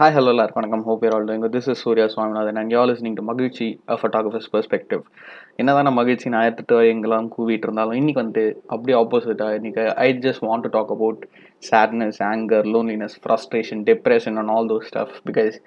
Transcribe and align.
Hi 0.00 0.12
hello 0.16 0.30
எல்லாருக்கும் 0.32 0.60
வணக்கம். 0.60 0.84
Hope 0.88 1.02
you're 1.04 1.14
all 1.14 1.26
doing 1.28 1.42
this 1.54 1.66
is 1.72 1.80
Surya 1.84 2.04
Swaminathan 2.12 2.58
and 2.60 2.70
you 2.74 2.82
listening 2.90 3.16
to 3.18 3.22
மகிழ்ச்சி 3.30 3.66
a 3.92 3.96
photographers 4.00 4.48
perspective 4.54 5.02
என்னதான் 5.60 5.84
நான் 5.86 5.96
மகிழ்ச்சி 5.98 6.30
ஆயிரத்தெட்டு 6.40 6.76
எங்கெல்லாம் 6.92 7.26
கூவிட்டு 7.34 7.66
இருந்தாலும் 7.68 7.98
இன்னைக்கு 8.00 8.20
வந்து 8.22 8.44
அப்படியே 8.74 8.96
ஆப்போசிட்டாக 9.00 9.58
இன்னைக்கு 9.58 9.82
I 10.04 10.08
just 10.26 10.44
want 10.46 10.64
to 10.66 10.70
talk 10.76 10.92
about 10.94 11.20
sadness 11.70 12.20
anger 12.30 12.68
loneliness 12.74 13.16
frustration 13.24 13.82
depression 13.90 14.38
and 14.42 14.52
all 14.54 14.70
those 14.72 14.86
stuff 14.90 15.18
because 15.28 15.58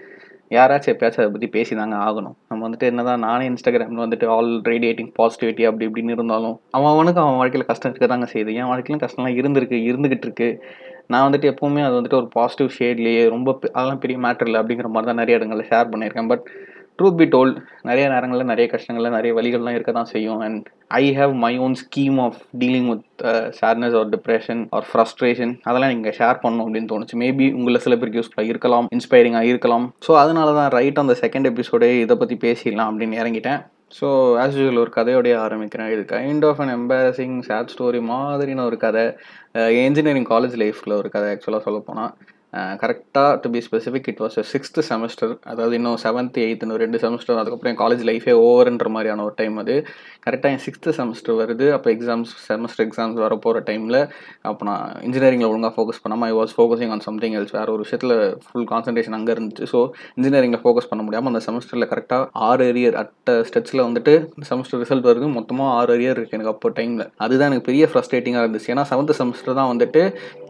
யாராச்சும் 0.55 0.93
எப்பயாச்சும் 0.93 1.23
அதை 1.23 1.31
பற்றி 1.35 1.49
பேசி 1.57 1.75
தாங்க 1.81 1.99
ஆகணும். 2.07 2.35
நம்ம 2.49 2.61
வந்துட்டு 2.67 2.89
என்னதான் 2.91 3.23
நானே 3.27 3.45
இன்ஸ்டாகிராமில் 3.51 4.03
வந்துட்டு 4.05 4.27
ஆல் 4.37 4.51
ரேடியேட்டிங் 4.71 5.11
பாசிட்டிவிட்டி 5.19 5.65
அப்படி 5.69 5.87
இப்படின்னு 5.89 6.15
இருந்தாலும் 6.17 6.55
அவன் 6.77 6.91
அவனுக்கு 6.95 7.21
அவன் 7.25 7.37
வாழ்க்கையில் 7.41 7.69
கஷ்டம் 7.69 7.93
இருக்க 7.93 8.09
தாங்க 8.13 8.29
செய்யுது. 8.33 8.57
என் 8.61 8.71
வாழ்க்கையிலும் 8.71 9.03
கஷ்டம்லாம் 9.05 9.37
இருந்திருக்கு 9.41 9.79
இருந்துக்கிட்டு 9.91 10.27
இருக்குது 10.29 10.57
நான் 11.13 11.25
வந்துட்டு 11.27 11.51
எப்போவுமே 11.53 11.81
அது 11.87 11.97
வந்துட்டு 11.99 12.21
ஒரு 12.21 12.29
பாசிட்டிவ் 12.37 12.75
ஷேட்லேயே 12.77 13.23
ரொம்ப 13.35 13.49
அதெல்லாம் 13.77 14.03
பெரிய 14.05 14.19
மேட்டர் 14.27 14.49
இல்லை 14.51 14.61
அப்படிங்கிற 14.63 14.91
மாதிரி 14.93 15.09
தான் 15.11 15.21
நிறைய 15.23 15.39
இடங்களில் 15.39 15.69
ஷேர் 15.71 15.91
பண்ணியிருக்கேன். 15.93 16.31
பட் 16.33 16.45
ட்ரூத் 16.99 17.17
பி 17.19 17.25
டோல் 17.33 17.51
நிறைய 17.89 18.05
நேரங்களில் 18.13 18.49
நிறைய 18.51 18.65
கஷ்டங்களில் 18.73 19.15
நிறைய 19.15 19.31
வழிகள்லாம் 19.37 19.75
இருக்க 19.77 19.91
தான் 19.97 20.09
செய்யும் 20.11 20.41
and 20.47 20.65
I 20.99 21.03
have 21.19 21.33
my 21.45 21.51
own 21.65 21.75
scheme 21.81 22.17
of 22.25 22.37
dealing 22.61 22.89
with 22.91 23.23
sadness 23.59 23.95
or 23.99 24.11
depression 24.13 24.61
or 24.77 24.85
frustration 24.89 25.53
அதெல்லாம் 25.69 25.93
நீங்கள் 25.93 26.15
ஷேர் 26.19 26.41
பண்ணணும் 26.43 26.65
அப்படின்னு 26.67 26.91
தோணுச்சு. 26.93 27.17
மேபி 27.23 27.47
உங்களை 27.59 27.81
சில 27.85 27.95
பேருக்கு 28.01 28.21
யூஸ்ஃபுல்லாக 28.21 28.53
இருக்கலாம் 28.53 28.89
இன்ஸ்பைரிங்காக 28.97 29.51
இருக்கலாம். 29.53 29.87
ஸோ 30.07 30.13
அதனால 30.23 30.53
தான் 30.59 30.71
ரைட் 30.77 31.03
அந்த 31.03 31.15
செகண்ட் 31.23 31.49
எபிசோடே 31.53 31.91
இதை 32.05 32.17
பற்றி 32.23 32.37
பேசிடலாம் 32.47 32.91
அப்படின்னு 32.91 33.21
இறங்கிட்டேன். 33.23 33.61
ஸோ 33.99 34.07
ஆஸ் 34.43 34.55
யூஸ்வல் 34.57 34.81
ஒரு 34.83 34.91
கதையோடைய 34.95 35.33
ஆரம்பிக்கிறேன். 35.45 35.89
இது 35.95 36.03
kind 36.13 36.45
of 36.49 36.61
an 36.63 36.73
embarrassing 36.77 37.35
sad 37.47 37.73
story 37.73 37.99
மாதிரின 38.13 38.65
ஒரு 38.69 38.77
கதை. 38.85 39.03
இன்ஜினியரிங் 39.87 40.29
காலேஜ் 40.33 40.55
லைஃப்பில் 40.63 40.99
ஒரு 41.01 41.09
கதை 41.15 41.27
ஆக்சுவலாக 41.33 41.65
சொல்ல 41.67 41.79
போனால் 41.89 42.13
கரெக்டாக 42.81 43.31
to 43.43 43.47
be 43.53 43.59
specific 43.67 44.07
it 44.11 44.21
was 44.23 44.35
sixth 44.51 44.81
semester 44.89 45.31
அதாவது 45.51 45.75
இன்னும் 45.79 45.97
செவன்த் 46.03 46.37
எயித்துன்னு 46.45 46.75
ரெண்டு 46.83 46.97
செமஸ்டர் 47.03 47.39
அதுக்கப்புறம் 47.41 47.71
என் 47.73 47.79
காலேஜ் 47.81 48.03
லைஃபே 48.09 48.33
ஓவர்ன்ற 48.47 48.89
மாதிரியான 48.95 49.23
ஒரு 49.27 49.35
டைம் 49.39 49.55
அது. 49.61 49.75
கரெக்டாக 50.25 50.53
என் 50.55 50.63
சிக்ஸ்த்து 50.65 50.93
செமஸ்டர் 50.97 51.37
வருது. 51.41 51.67
அப்போ 51.77 51.89
எக்ஸாம்ஸ் 51.95 52.33
செமஸ்டர் 52.49 52.85
எக்ஸாம்ஸ் 52.87 53.17
வர 53.25 53.35
போகிற 53.45 53.61
டைமில் 53.69 53.99
அப்போ 54.51 54.65
நான் 54.69 54.83
இன்ஜினியரிங்கில் 55.07 55.49
ஒழுங்காக 55.51 55.73
ஃபோக்கஸ் 55.77 56.01
பண்ணாமல் 56.03 56.29
I 56.31 56.35
was 56.39 56.53
focusing 56.57 56.93
on 56.95 57.03
something 57.07 57.35
else 57.39 57.55
வேறு 57.57 57.73
ஒரு 57.75 57.83
விஷயத்தில் 57.85 58.15
ஃபுல் 58.47 58.67
கான்சன்ட்ரேஷன் 58.73 59.17
அங்கே 59.19 59.33
இருந்துச்சு. 59.35 59.67
ஸோ 59.73 59.81
இன்ஜினியரிங்கில் 60.19 60.63
ஃபோக்கஸ் 60.65 60.89
பண்ண 60.91 61.03
முடியாமல் 61.07 61.33
அந்த 61.33 61.41
செமஸ்டரில் 61.47 61.89
கரெக்டாக 61.93 62.29
ஆறு 62.49 62.67
அரியர் 62.73 62.97
அட்ட 63.03 63.37
ஸ்டெச்சில் 63.49 63.83
வந்துட்டு 63.87 64.15
செமஸ்டர் 64.51 64.81
ரிசல்ட் 64.83 65.09
வருது. 65.11 65.29
மொத்தமாக 65.37 65.75
ஆறு 65.79 65.91
அரியர் 65.97 66.17
இருக்குது 66.19 66.39
எனக்கு 66.39 66.53
அப்போ 66.55 66.73
டைமில் 66.79 67.05
அதுதான் 67.25 67.49
எனக்கு 67.51 67.67
பெரிய 67.71 67.89
ஃப்ரஸ்ட்ரேட்டிங்காக 67.91 68.45
இருந்துச்சு. 68.45 68.71
ஏன்னா 68.75 68.85
செவன்த் 68.93 69.17
செமஸ்டர் 69.21 69.59
தான் 69.61 69.71
வந்துட்டு 69.73 70.03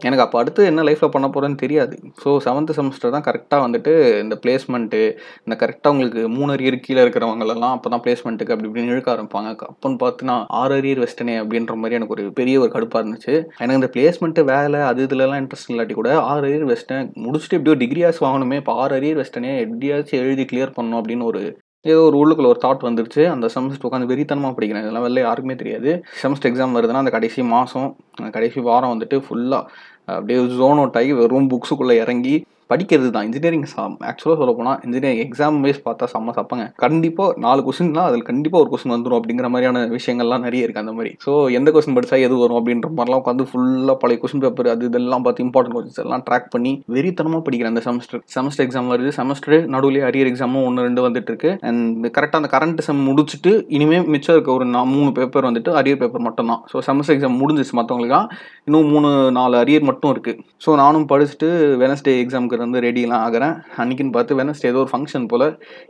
எனக்கு 0.06 0.24
அப்போ 0.26 0.38
அடுத்து 0.44 0.70
என்ன 0.72 0.86
லைஃப்பில் 0.90 1.14
பண்ண 1.16 1.28
போகிறேன்னு 1.34 1.60
தெரியாது. 1.64 1.93
ஸோ 2.22 2.30
செவன்த் 2.46 2.72
செமஸ்டர் 2.78 3.14
தான் 3.16 3.26
கரெக்டாக 3.28 3.60
வந்துட்டு 3.66 3.92
இந்த 4.22 4.38
பிளேஸ்மெண்ட்டு 4.42 5.00
இந்த 5.46 5.56
கரெக்டாக 5.62 5.92
உங்களுக்கு 5.94 6.22
மூணு 6.36 6.52
அரியர் 6.56 6.78
கீழே 6.86 7.00
இருக்கிறவங்களெல்லாம் 7.04 7.74
அப்போ 7.76 7.90
தான் 7.94 8.04
பிளேஸ்மெண்ட்டுக்கு 8.06 8.54
அப்படி 8.54 8.68
இப்படின்னு 8.70 8.94
இழுக்க 8.94 9.10
ஆரம்பிப்பாங்க. 9.14 9.50
அப்போன்னு 9.72 10.00
பார்த்து 10.04 10.38
ஆறு 10.60 10.74
அரியர் 10.80 11.02
வெஸ்டனே 11.04 11.36
அப்படின்ற 11.42 11.76
மாதிரி 11.82 11.98
எனக்கு 12.00 12.16
ஒரு 12.16 12.24
பெரிய 12.40 12.62
ஒரு 12.64 12.72
கடுப்பாக 12.76 13.02
இருந்துச்சு. 13.04 13.34
எனக்கு 13.62 13.80
இந்த 13.80 13.90
பிளேஸ்மெண்ட்டு 13.96 14.44
வேலை 14.52 14.80
அது 14.90 15.06
இதுலலாம் 15.08 15.42
இன்ட்ரெஸ்ட் 15.42 15.72
இல்லாட்டி 15.74 15.96
கூட 16.00 16.10
ஆறு 16.30 16.44
அரியர் 16.48 16.70
வெஸ்டன் 16.72 17.10
முடிச்சுட்டு 17.26 17.58
எப்படியோ 17.58 17.76
டிகிரியாஸ் 17.82 18.24
வாங்கணுமே 18.26 18.58
இப்போ 18.62 18.74
ஆறு 18.84 18.96
அரியர் 19.00 19.20
வெஸ்டனே 19.22 19.52
எப்படியாச்சும் 19.66 20.22
எழுதி 20.24 20.46
கிளியர் 20.52 20.76
பண்ணணும் 20.78 21.00
அப்படின்னு 21.02 21.30
ஒரு 21.32 21.42
ஏதோ 21.84 22.02
ஒரு 22.08 22.16
உள்ளுக்குள்ள 22.20 22.50
ஒரு 22.52 22.60
தாட் 22.62 22.84
வந்துருச்சு. 22.86 23.22
அந்த 23.32 23.46
செமஸ்டர் 23.54 23.86
உட்காந்து 23.88 24.10
வெறித்தனமாக 24.10 24.52
படிக்கிறேன். 24.56 24.84
இதெல்லாம் 24.84 25.04
வெளில 25.06 25.24
யாருக்குமே 25.24 25.56
தெரியாது. 25.62 25.90
செமஸ்டர் 26.20 26.50
எக்ஸாம் 26.50 26.76
வருதுன்னா 26.76 27.02
அந்த 27.04 27.12
கடைசி 27.16 27.42
மாதம் 27.54 27.90
கடைசி 28.36 28.60
வாரம் 28.68 28.92
வந்துட்டு 28.92 29.16
ஃபுல்லாக 29.24 29.62
அப்படியே 30.08 30.38
ஜோன் 30.56 30.78
அவுட் 30.78 30.96
ஆகி 30.96 31.12
வெறும் 31.12 31.50
புக்ஸுக்குள்ளே 31.50 31.96
இறங்கி 32.00 32.34
படிக்கிறது 32.70 33.10
தான் 33.10 33.24
இன்ஜினியரிங் 33.24 33.64
ஆக்சுவலாக 34.08 34.38
சொல்ல 34.38 34.52
போனால் 34.52 34.78
இன்ஜினியரிங் 34.82 35.22
எக்ஸாம் 35.24 35.58
வைஸ் 35.60 35.80
பார்த்தா 35.84 36.06
செம்ம 36.12 36.34
சப்பங்க. 36.36 36.64
கண்டிப்பாக 36.76 37.34
நாலு 37.38 37.62
கொஸ்டின்லாம் 37.62 38.08
அதில் 38.08 38.22
கண்டிப்பாக 38.22 38.62
ஒரு 38.62 38.70
கொஸ்டின் 38.70 38.94
வந்துடும் 38.94 39.18
அப்படிங்கிற 39.18 39.48
மாதிரியான 39.48 39.80
விஷயங்கள்லாம் 39.94 40.44
நிறைய 40.44 40.66
இருக்குது 40.66 40.82
அந்த 40.82 40.92
மாதிரி. 40.92 41.10
ஸோ 41.24 41.30
எந்த 41.52 41.70
கொஸ்டின் 41.70 41.96
படித்தா 41.96 42.18
எது 42.20 42.36
வரும் 42.36 42.58
அப்படின்ற 42.58 42.88
மாதிரிலாம் 42.92 43.22
உட்காந்து 43.22 43.46
ஃபுல்லாக 43.50 43.96
பழைய 43.96 44.18
கொஸ்டின் 44.20 44.42
பேப்பர் 44.42 44.68
அது 44.68 44.86
இதெல்லாம் 44.86 45.22
பார்த்து 45.22 45.44
இம்பார்ட்டன்ட் 45.44 45.76
கொஸ்டின்ஸ் 45.76 46.02
எல்லாம் 46.04 46.24
ட்ராக் 46.28 46.48
பண்ணி 46.50 46.72
வெறித்தனமாக 46.94 47.42
படிக்கிறேன் 47.44 47.74
அந்த 47.74 47.84
செமஸ்டர் 47.86 48.22
செமஸ்டர் 48.34 48.66
எக்ஸாம் 48.66 48.90
வருது. 48.92 49.12
செமஸ்டர் 49.16 49.42
நடுவில் 49.68 50.00
அரியர் 50.04 50.30
எக்ஸாமும் 50.30 50.64
ஒன்று 50.64 50.82
ரெண்டு 50.82 51.02
வந்துட்டு 51.02 51.30
இருக்கு. 51.32 51.50
அண்ட் 51.62 51.82
கரெக்டாக 52.16 52.42
அந்த 52.42 52.50
கரண்ட் 52.52 52.80
செம் 52.80 53.02
முடிச்சுட்டு 53.08 53.50
இனிமேல் 53.70 54.08
மிச்சம் 54.08 54.34
இருக்க 54.34 54.52
ஒரு 54.52 54.66
நா- 54.66 54.88
மூணு 54.88 55.12
பேப்பர் 55.12 55.44
வந்துட்டு 55.44 55.70
அரியர் 55.74 55.96
பேப்பர் 55.96 56.20
மட்டும் 56.20 56.46
தான் 56.46 56.62
ஸோ 56.70 56.82
செமஸ்டர் 56.86 57.16
எக்ஸாம் 57.16 57.38
முடிஞ்சிச்சு 57.40 57.74
மற்றவங்களுக்கு 57.74 58.20
இன்னும் 58.66 58.88
மூணு 58.88 59.08
நாலு 59.32 59.54
அரியர் 59.56 59.82
மட்டும் 59.82 60.12
இருக்குது 60.12 60.36
ஸோ 60.64 60.76
நானும் 60.76 61.06
படிச்சுட்டு 61.08 61.48
வெனஸ்டே 61.78 62.12
எக்ஸாமுக்கு 62.20 62.53
இருந்து 62.56 62.82
ரெடிலாம் 62.86 63.22
ஆகிறேன். 63.26 63.54
அன்றைக்கின்னு 63.82 64.14
பார்த்து 64.16 64.38
வெனஸ்டே 64.40 64.70
ஏதோ 64.72 64.80
ஒரு 64.84 64.90
ஃபங்க்ஷன் 64.92 65.26
போல் 65.32 65.46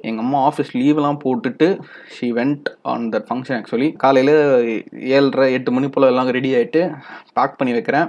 எங்கள் 0.09 0.23
அம்மா 0.25 0.39
ஆஃபீஸ் 0.49 0.73
லீவ்லாம் 0.81 1.21
போட்டுட்டு 1.25 1.69
she 2.17 2.29
went 2.39 2.69
on 2.93 3.07
that 3.15 3.27
function 3.31 3.57
actually 3.59 3.89
காலையில் 4.05 4.35
ஏழரை 5.17 5.49
எட்டு 5.59 5.73
மணி 5.77 5.91
போல் 5.97 6.11
எல்லாம் 6.13 6.33
ரெடி 6.39 6.53
ஆகிட்டு 6.61 6.83
பேக் 7.39 7.59
பண்ணி 7.61 7.75
வைக்கிறேன். 7.79 8.09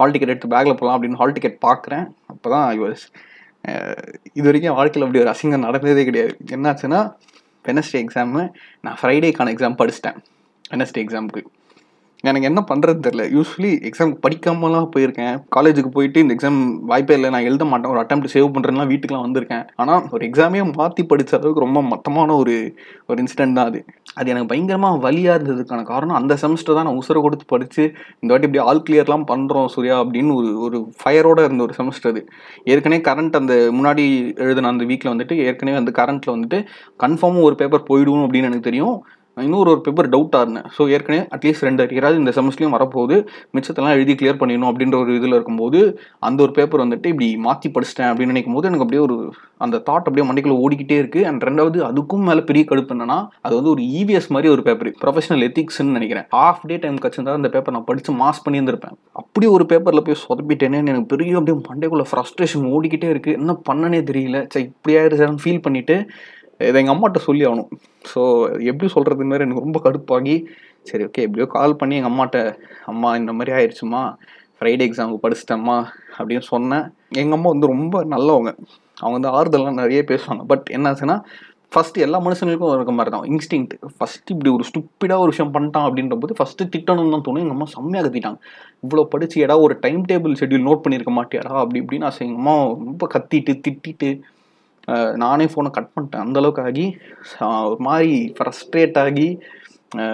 ஹால் 0.00 0.14
டிக்கெட் 0.14 0.32
எடுத்து 0.34 0.52
பேக்கில் 0.54 0.78
போகலாம் 0.80 0.96
அப்படின்னு 0.98 1.20
ஹால் 1.22 1.36
டிக்கெட் 1.36 1.58
பார்க்குறேன். 1.68 2.06
அப்போ 2.32 2.48
தான் 2.54 2.66
ஐ 2.74 2.78
வாஸ் 2.84 3.04
இது 4.38 4.46
வரைக்கும் 4.48 4.76
வாழ்க்கையில் 4.80 5.06
அப்படி 5.06 5.22
ஒரு 5.24 5.32
அசிங்கம் 5.34 5.66
நடந்ததே 5.68 6.04
கிடையாது. 6.10 6.34
என்னாச்சுன்னா 6.56 7.00
வெனஸ்டே 7.68 7.98
எக்ஸாமு 8.04 8.42
நான் 8.84 8.98
ஃப்ரைடேக்கான 9.00 9.52
எக்ஸாம் 9.54 9.80
படிச்சிட்டேன். 9.80 10.18
வெனஸ்டே 10.74 11.00
எக்ஸாமுக்கு 11.04 11.42
எனக்கு 12.28 12.48
என்ன 12.48 12.60
பண்ணுறது 12.68 12.98
தெரில 13.04 13.22
யூஸ்வலி 13.34 13.70
எக்ஸாமுக்கு 13.88 14.22
படிக்காமலாம் 14.24 14.88
போயிருக்கேன். 14.94 15.36
காலேஜுக்கு 15.54 15.90
போயிட்டு 15.94 16.22
இந்த 16.22 16.32
எக்ஸாம் 16.36 16.58
வாய்ப்பே 16.90 17.14
இல்லை. 17.18 17.28
நான் 17.34 17.46
எழுத 17.48 17.64
மாட்டேன். 17.70 17.90
ஒரு 17.92 18.00
அட்டம் 18.02 18.24
சேவ் 18.34 18.48
பண்ணுறேன்னா 18.54 18.84
வீட்டுக்குலாம் 18.90 19.24
வந்திருக்கேன். 19.26 19.64
ஆனால் 19.82 20.02
ஒரு 20.14 20.22
எக்ஸாமே 20.28 20.62
மாற்றி 20.80 21.02
படித்த 21.12 21.32
அளவுக்கு 21.38 21.64
ரொம்ப 21.66 21.80
மொத்தமான 21.92 22.36
ஒரு 22.42 22.54
ஒரு 23.10 23.18
இன்சிடென்ட் 23.24 23.56
தான் 23.58 23.68
அது. 23.70 23.80
அது 24.18 24.30
எனக்கு 24.32 24.50
பயங்கரமாக 24.52 25.00
வலியாக 25.06 25.36
இருந்ததுக்கான 25.38 25.84
காரணம் 25.92 26.18
அந்த 26.20 26.36
செமஸ்டர் 26.42 26.76
தான் 26.78 26.86
நான் 26.88 26.98
உசுரை 27.02 27.22
கொடுத்து 27.26 27.46
படித்து 27.54 27.82
இந்த 28.20 28.30
வாட்டி 28.32 28.48
இப்படி 28.48 28.62
ஆல் 28.66 28.84
கிளியர்லாம் 28.88 29.26
பண்ணுறோம் 29.32 29.70
சூர்யா 29.76 29.96
அப்படின்னு 30.04 30.34
ஒரு 30.40 30.50
ஒரு 30.66 30.80
ஃபயரோட 31.00 31.40
இருந்த 31.48 31.64
ஒரு 31.68 31.76
செமஸ்டர் 31.78 32.12
அது. 32.12 32.22
ஏற்கனவே 32.72 33.00
கரண்ட் 33.08 33.40
அந்த 33.40 33.54
முன்னாடி 33.78 34.04
எழுதின 34.44 34.72
அந்த 34.74 34.86
வீக்கில் 34.90 35.12
வந்துட்டு 35.12 35.36
ஏற்கனவே 35.46 35.80
அந்த 35.82 35.94
கரண்ட்டில் 36.00 36.34
வந்துட்டு 36.36 36.60
கன்ஃபார்மாக 37.04 37.48
ஒரு 37.50 37.56
பேப்பர் 37.62 37.88
போயிடும் 37.90 38.26
அப்படின்னு 38.26 38.50
எனக்கு 38.50 38.68
தெரியும். 38.70 38.98
இன்னொரு 39.46 39.70
ஒரு 39.74 39.80
பேப்பர் 39.86 40.10
டவுட்டாக 40.14 40.44
இருந்தேன் 40.44 40.66
ஸோ 40.76 40.82
ஏற்கனவே 40.94 41.20
அட்லீஸ்ட் 41.36 41.66
ரெண்டு 41.68 41.84
அரியராது 41.84 42.20
இந்த 42.22 42.32
செமஸ்ட்லேயும் 42.38 42.76
வரப்போகுது. 42.76 43.16
மிச்சத்தெல்லாம் 43.56 43.96
எழுதி 43.98 44.14
கிளியர் 44.20 44.40
பண்ணிடணும் 44.42 44.70
அப்படின்ற 44.70 44.98
ஒரு 45.02 45.12
இதில் 45.20 45.36
இருக்கும்போது 45.38 45.80
அந்த 46.28 46.38
ஒரு 46.46 46.54
பேப்பர் 46.58 46.84
வந்துட்டு 46.84 47.12
இப்படி 47.14 47.28
மாற்றி 47.46 47.70
படிச்சிட்டேன் 47.76 48.10
அப்படின்னு 48.10 48.34
நினைக்கும் 48.34 48.56
போது 48.58 48.68
எனக்கு 48.70 48.86
அப்படியே 48.86 49.04
ஒரு 49.08 49.16
அந்த 49.64 49.76
தாட் 49.88 50.06
அப்படியே 50.08 50.26
மண்டைக்குள்ள 50.28 50.56
ஓடிக்கிட்டே 50.64 50.98
இருக்குது 51.02 51.26
அண்ட் 51.30 51.42
ரெண்டாவது 51.48 51.78
அதுக்கும் 51.88 52.26
மேலே 52.28 52.42
பெரிய 52.50 52.64
கடுப்பு 52.70 52.94
என்னன்னா 52.96 53.18
அது 53.46 53.54
வந்து 53.58 53.72
ஒரு 53.74 53.82
இவிஎஸ் 54.00 54.30
மாதிரி 54.34 54.50
ஒரு 54.54 54.62
பேப்பர் 54.68 54.90
ப்ரொஃபஷனல் 55.02 55.44
எத்திக்ஸ்னு 55.48 55.96
நினைக்கிறேன். 55.98 56.26
ஹாஃப் 56.36 56.64
டே 56.70 56.76
டைம் 56.84 56.98
கச்சிருந்தா 57.04 57.36
அந்த 57.40 57.50
பேப்பர் 57.54 57.76
நான் 57.76 57.88
படித்து 57.90 58.12
மாஸ் 58.22 58.42
பண்ணியிருந்திருப்பேன். 58.46 58.96
அப்படி 59.22 59.46
ஒரு 59.56 59.64
பேப்பரில் 59.72 60.04
போய் 60.06 60.22
சொதப்பிட்டேனே 60.24 60.80
எனக்கு 60.92 61.10
பெரிய 61.14 61.38
அப்படியே 61.40 61.56
மண்டைக்குள்ளே 61.70 62.06
ஃப்ரஸ்ட்ரேஷன் 62.10 62.66
ஓடிக்கிட்டே 62.74 63.10
இருக்குது 63.14 63.38
என்ன 63.40 63.54
பண்ணனே 63.70 64.02
தெரியல. 64.10 64.38
சரி 64.54 64.66
இப்படி 64.70 64.94
ஆயிடுச்சான்னு 65.00 65.42
ஃபீல் 65.44 65.64
பண்ணிவிட்டு 65.66 65.96
இதை 66.68 66.76
எங்கள் 66.82 66.94
அம்மாட்ட 66.94 67.20
சொல்லி 67.28 67.44
ஆகணும். 67.48 67.70
ஸோ 68.12 68.20
எப்படி 68.70 68.88
சொல்கிறதுன்னு 68.94 69.34
வேறு 69.34 69.46
எனக்கு 69.46 69.64
ரொம்ப 69.66 69.80
கடுப்பாகி 69.86 70.36
சரி 70.88 71.04
ஓகே 71.08 71.24
எப்படியோ 71.26 71.46
கால் 71.56 71.78
பண்ணி 71.80 71.96
எங்கள் 71.98 72.12
அம்மாட்ட 72.12 72.38
அம்மா 72.92 73.10
இந்த 73.20 73.32
மாதிரி 73.38 73.52
ஆயிடுச்சுமா 73.58 74.02
ஃப்ரைடே 74.56 74.86
எக்ஸாமுக்கு 74.88 75.24
படிச்சிட்டேம்மா 75.24 75.76
அப்படின்னு 76.16 76.44
சொன்னேன். 76.52 76.86
எங்கள் 77.20 77.36
அம்மா 77.36 77.50
வந்து 77.54 77.70
ரொம்ப 77.74 78.02
நல்லவங்க. 78.14 78.50
அவங்க 79.02 79.14
வந்து 79.18 79.30
ஆறுதல்லாம் 79.36 79.80
நிறைய 79.82 80.00
பேசுவாங்க. 80.10 80.42
பட் 80.50 80.66
என்ன 80.76 80.90
ஆச்சுன்னா 80.90 81.16
ஃபஸ்ட்டு 81.74 82.02
எல்லா 82.04 82.18
மனுஷங்களுக்கும் 82.24 82.74
இருக்க 82.76 82.92
மாதிரி 82.98 83.10
தான். 83.14 83.26
இன்ஸ்டிங் 83.32 83.66
ஃபஸ்ட்டு 83.98 84.32
இப்படி 84.34 84.50
ஒரு 84.56 84.64
ஸ்டூப்பிடாக 84.68 85.24
ஒரு 85.24 85.32
விஷயம் 85.32 85.52
பண்ணிட்டான் 85.56 85.86
அப்படின்ற 85.88 86.16
போது 86.22 86.36
ஃபஸ்ட்டு 86.38 86.66
திட்டணும்னு 86.74 87.14
தான் 87.14 87.24
தோணும். 87.26 87.42
எங்கள் 87.44 87.56
அம்மா 87.56 87.68
செம்மையாக 87.74 88.04
கத்திட்டாங்க. 88.06 88.38
இவ்வளோ 88.84 89.04
படிச்சு 89.12 89.36
எடா 89.44 89.56
ஒரு 89.66 89.74
டைம் 89.84 90.02
டேபிள் 90.10 90.34
ஷெட்யூல் 90.40 90.66
நோட் 90.68 90.82
பண்ணியிருக்க 90.84 91.14
மாட்டியாடா? 91.18 91.52
அப்படி 91.62 91.80
இப்படின்னு 91.82 92.08
ஆசை. 92.08 92.20
எங்கள் 92.26 92.42
அம்மா 92.42 92.54
ரொம்ப 92.86 93.06
கத்திட்டு 93.14 93.54
திட்டிட்டு 93.66 94.10
நானே 95.22 95.46
ஃபோனை 95.52 95.70
கட் 95.76 95.92
பண்ணிட்டேன். 95.94 96.24
அந்த 96.26 96.38
அளவுக்கு 96.40 96.62
ஆகி 96.68 96.86
ஒரு 97.70 97.82
மாதிரி 97.88 98.12
ஃப்ரஸ்ட்ரேட் 98.36 99.00
ஆகி 99.04 99.28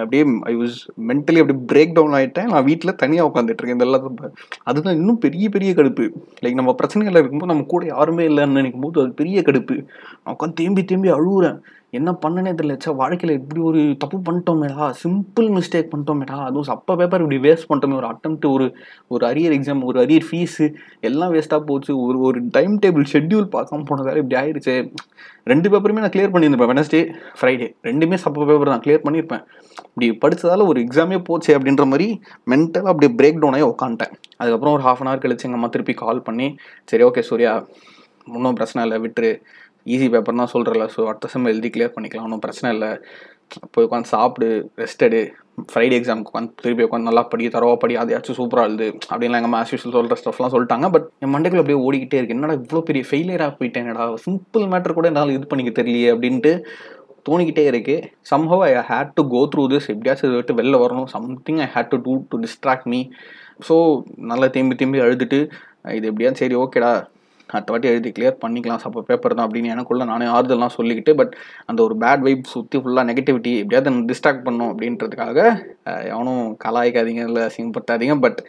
அப்படியே 0.01 0.23
ஐ 0.51 0.53
வாஸ் 0.59 0.77
மென்டலி 1.09 1.39
அப்படியே 1.41 1.59
பிரேக் 1.71 1.95
டவுன் 1.97 2.15
ஆகிட்டேன் 2.19 2.49
நான் 2.53 2.67
வீட்டில் 2.69 2.99
தனியாக 3.01 3.29
உட்காந்துட்ருக்கேன் 3.29 3.77
இந்த 3.77 3.87
எல்லாத்தையும் 3.87 4.37
அதுதான் 4.69 4.97
இன்னும் 4.99 5.19
பெரிய 5.25 5.45
பெரிய 5.55 5.71
கடுப்பு. 5.79 6.05
லைக் 6.43 6.59
நம்ம 6.59 6.73
பிரச்சனைகள் 6.79 7.19
இருக்கும்போது 7.19 7.51
நம்ம 7.53 7.67
கூட 7.73 7.85
யாருமே 7.93 8.25
இல்லைன்னு 8.29 8.57
நினைக்கும் 8.59 8.85
போது 8.85 9.01
அது 9.03 9.19
பெரிய 9.21 9.41
கடுப்பு. 9.49 9.75
நான் 10.21 10.35
உட்காந்து 10.35 10.59
தேம்பி 10.61 10.83
தேம்பி 10.91 11.11
அழுகுறேன் 11.17 11.59
என்ன 11.93 12.09
பண்ணனே 12.23 12.51
தெரியல 12.59 12.93
வாழ்க்கையில் 12.93 13.37
இப்படி 13.39 13.61
ஒரு 13.61 13.81
தப்பு 13.99 14.17
பண்ணிட்டோமேடா 14.17 14.85
சிம்பிள் 15.03 15.47
மிஸ்டேக் 15.57 15.91
பண்ணிட்டோமேடா 15.91 16.37
அதுவும் 16.45 16.67
சப்ப 16.67 16.95
பேப்பர் 16.95 17.21
இப்படி 17.21 17.37
வேஸ்ட் 17.37 17.67
பண்ணிட்டோமே 17.69 17.95
ஒரு 17.95 18.07
அட்டம்ப்ட் 18.07 18.45
ஒரு 18.45 18.65
ஒரு 19.07 19.23
அரியர் 19.27 19.55
எக்ஸாம் 19.57 19.83
ஒரு 19.83 19.99
அரியர் 20.05 20.27
ஃபீஸு 20.29 20.65
எல்லாம் 20.99 21.33
வேஸ்ட்டாக 21.33 21.63
போச்சு 21.65 21.91
ஒரு 21.97 22.19
ஒரு 22.19 22.41
டைம் 22.51 22.79
டேபிள் 22.79 23.07
ஷெட்யூல் 23.13 23.47
பார்க்காம 23.55 23.85
போனதால 23.91 24.23
இப்படி 24.23 24.37
ஆயிடுச்சு 24.41 24.75
ரெண்டு 25.43 25.69
பேப்பருமே 25.69 26.03
நான் 26.03 26.13
கிளியர் 26.15 26.33
பண்ணியிருப்பேன் 26.33 26.71
வெனஸ்டே 26.73 27.01
ஃப்ரைடே 27.39 27.69
ரெண்டுமே 27.83 28.17
சப்ப 28.25 28.45
பேப்பர் 28.49 28.73
நான் 28.73 28.85
கிளியர் 28.85 29.05
பண்ணியிருப்பேன். 29.05 29.43
இப்படி 29.89 30.07
படித்ததால் 30.23 30.69
ஒரு 30.71 30.79
எக்ஸாமே 30.81 31.19
போச்சு 31.23 31.51
அப்படின்ற 31.57 31.85
மாதிரி 31.85 32.07
மென்டலாக 32.51 32.91
அப்படியே 32.93 33.11
பிரேக் 33.19 33.39
டவுன் 33.41 33.57
ஆகி 33.57 33.67
உட்காந்துட்டேன் 33.73 34.13
அதுக்கப்புறம் 34.37 34.75
ஒரு 34.77 34.83
ஹாஃப் 34.87 35.01
அன் 35.03 35.09
ஹவர் 35.09 35.23
கழிச்சு 35.25 35.47
எங்கள் 35.47 35.59
அம்மா 35.59 35.67
திருப்பி 35.67 35.93
கால் 35.93 36.21
பண்ணி 36.21 36.49
சரி 36.85 37.03
ஓகே 37.03 37.19
சூர்யா 37.19 37.53
ஒன்றும் 38.35 38.53
பிரச்சனை 38.53 38.81
இல்லை 38.85 38.97
விட்டுரு. 39.03 39.31
ஈஸி 39.93 40.07
பேப்பர் 40.13 40.41
தான் 40.41 40.53
சொல்கிறல 40.53 40.85
ஸோ 40.93 41.01
அடுத்த 41.09 41.29
செம் 41.33 41.49
எழுதி 41.51 41.69
கிளியர் 41.75 41.95
பண்ணிக்கலாம் 41.95 42.25
ஒன்றும் 42.27 42.45
பிரச்சனை 42.45 42.69
இல்லை. 42.75 42.91
போய் 43.73 43.85
உட்காந்து 43.87 44.11
சாப்பிடு 44.13 44.47
ரெஸ்ட் 44.81 45.03
எடு. 45.07 45.21
ஃப்ரைடே 45.69 45.95
எக்ஸாமுக்கு 45.99 46.31
உட்காந்து 46.31 46.51
திருப்பி 46.63 46.85
உட்காந்து 46.87 47.09
நல்லா 47.09 47.23
படி 47.31 47.43
தரவா 47.53 47.75
படி 47.83 47.93
அதையாச்சும் 48.01 48.37
சூப்பராக 48.39 48.67
எழுது. 48.69 48.87
அப்படின்லாம் 49.11 49.41
எங்கள் 49.41 49.53
மேஸ் 49.55 49.71
யூஸ்வல் 49.73 49.95
சொல்கிற 49.97 50.17
ஸ்டஃப்லாம் 50.21 50.53
சொல்லிட்டாங்க 50.55 50.87
பட் 50.95 51.07
என் 51.25 51.33
மண்டைக்குள்ள 51.35 51.63
அப்படியே 51.63 51.79
ஓடிக்கிட்டே 51.85 52.19
இருக்கு. 52.19 52.35
என்னடா 52.37 52.57
இவ்வளோ 52.59 52.81
பெரிய 52.89 53.03
ஃபெயிலியராக 53.09 53.53
போயிட்டேன்டா 53.59 54.07
சிம்பிள் 54.25 54.67
மேட்டர் 54.73 54.97
கூட 54.99 55.11
என்னால் 55.11 55.33
இது 55.37 55.51
பண்ணிக்க 55.53 55.73
தெரியலையே 55.79 56.11
அப்படின்ட்டு 56.15 56.53
தோணிக்கிட்டே 57.29 57.63
இருக்கு. 57.71 57.95
Somehow 58.31 58.61
I 58.67 58.71
had 58.91 59.15
to 59.17 59.23
go 59.33 59.41
through 59.53 59.63
this 59.73 59.89
எப்படியாச்சும் 59.93 60.29
இதை 60.29 60.37
விட்டு 60.39 60.59
வெளில 60.59 60.75
வரணும். 60.83 61.09
Something 61.15 61.61
I 61.65 61.69
had 61.75 61.91
to 61.93 61.99
do 62.05 62.13
to 62.31 62.37
distract 62.45 62.87
me 62.93 63.01
so 63.67 63.75
நல்லா 64.31 64.47
திரும்பி 64.55 64.75
திரும்பி 64.79 64.99
அழுதுட்டு 65.05 65.39
இது 65.97 66.05
எப்படியா 66.11 66.31
சரி 66.41 66.55
ஓகேடா 66.63 66.91
அடுத்த 67.53 67.71
வாட்டி 67.73 67.87
எழுதி 67.93 68.09
கிளியர் 68.17 68.39
பண்ணிக்கலாம். 68.43 68.81
சப்போ 68.83 69.01
பேப்பர் 69.09 69.35
தான் 69.37 69.47
அப்படின்னு 69.47 69.73
எனக்குள்ள 69.75 70.05
நானே 70.11 70.27
ஆறுதல்லாம் 70.35 70.75
சொல்லிக்கிட்டு 70.77 71.13
பட் 71.15 71.33
அந்த 71.65 71.79
ஒரு 71.83 71.95
பேட் 72.03 72.23
வைப் 72.27 72.51
சுற்றி 72.53 72.79
ஃபுல்லாக 72.81 73.07
நெகட்டிவிட்டி 73.11 73.53
எப்படியாவது 73.63 74.05
டிஸ்ட்ராக்ட் 74.11 74.45
பண்ணும் 74.47 74.71
அப்படின்றதுக்காக 74.73 75.39
எவனும் 76.13 76.45
கலாய்க்காதீங்க 76.65 77.23
இல்லை 77.29 77.43
அசிங்கப்படுத்தாதீங்க 77.49 78.17
பட் 78.25 78.41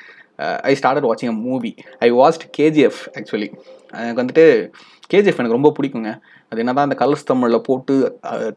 ஐ 0.71 0.73
ஸ்டார்டட் 0.81 1.09
வாட்சிங் 1.09 1.33
a 1.35 1.39
movie 1.47 1.73
I 2.07 2.11
watched 2.11 2.47
KGF 2.59 3.01
actually 3.19 3.49
எனக்கு 3.93 4.21
வந்துட்டு 4.23 4.45
கேஜிஎஃப் 5.13 5.39
எனக்கு 5.41 5.59
ரொம்ப 5.59 5.73
பிடிக்குங்க. 5.79 6.11
அது 6.53 6.61
என்ன 6.63 6.73
தான் 6.77 6.87
அந்த 6.89 6.97
கலர்ஸ் 7.01 7.27
தமிழில் 7.31 7.65
போட்டு 7.69 7.95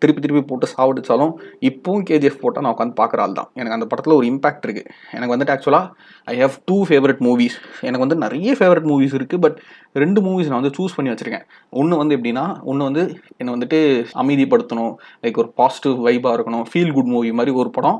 திருப்பி 0.01 0.21
திருப்பி 0.23 0.43
போட்டு 0.51 0.67
சாவடிச்சாலும் 0.73 1.33
இப்போவும் 1.69 2.05
கேஜிஎஃப் 2.09 2.41
போட்டால் 2.43 2.63
நான் 2.65 2.75
உட்காந்து 2.75 2.95
பார்க்குற 3.01 3.21
ஆள் 3.25 3.37
தான் 3.39 3.49
எனக்கு 3.59 3.77
அந்த 3.77 3.87
படத்தில் 3.91 4.17
ஒரு 4.19 4.27
இம்பாக்ட் 4.31 4.65
இருக்குது 4.67 4.87
எனக்கு 5.17 5.33
வந்துட்டு 5.33 5.53
ஆக்சுவலாக 5.55 5.87
I 6.33 6.35
have 6.43 6.57
two 6.71 6.77
favourite 6.89 7.21
movies 7.27 7.57
எனக்கு 7.87 8.03
வந்து 8.05 8.17
நிறைய 8.25 8.55
ஃபேவரட் 8.59 8.87
மூவிஸ் 8.91 9.15
இருக்குது 9.19 9.43
பட் 9.45 9.57
ரெண்டு 10.03 10.19
மூவிஸ் 10.27 10.49
நான் 10.51 10.61
வந்து 10.61 10.75
சூஸ் 10.77 10.95
பண்ணி 10.97 11.11
வச்சுருக்கேன். 11.11 11.45
ஒன்று 11.79 12.01
வந்து 12.01 12.15
எப்படின்னா 12.17 12.45
ஒன்று 12.71 12.87
வந்து 12.89 13.03
என்னை 13.39 13.51
வந்துட்டு 13.55 13.79
அமைதிப்படுத்தணும் 14.21 14.93
லைக் 15.23 15.41
ஒரு 15.43 15.51
பாசிட்டிவ் 15.61 15.97
வைபாக 16.07 16.35
இருக்கணும் 16.37 16.65
ஃபீல் 16.71 16.93
குட் 16.97 17.11
மூவி 17.15 17.31
மாதிரி 17.39 17.53
ஒரு 17.61 17.71
படம். 17.77 17.99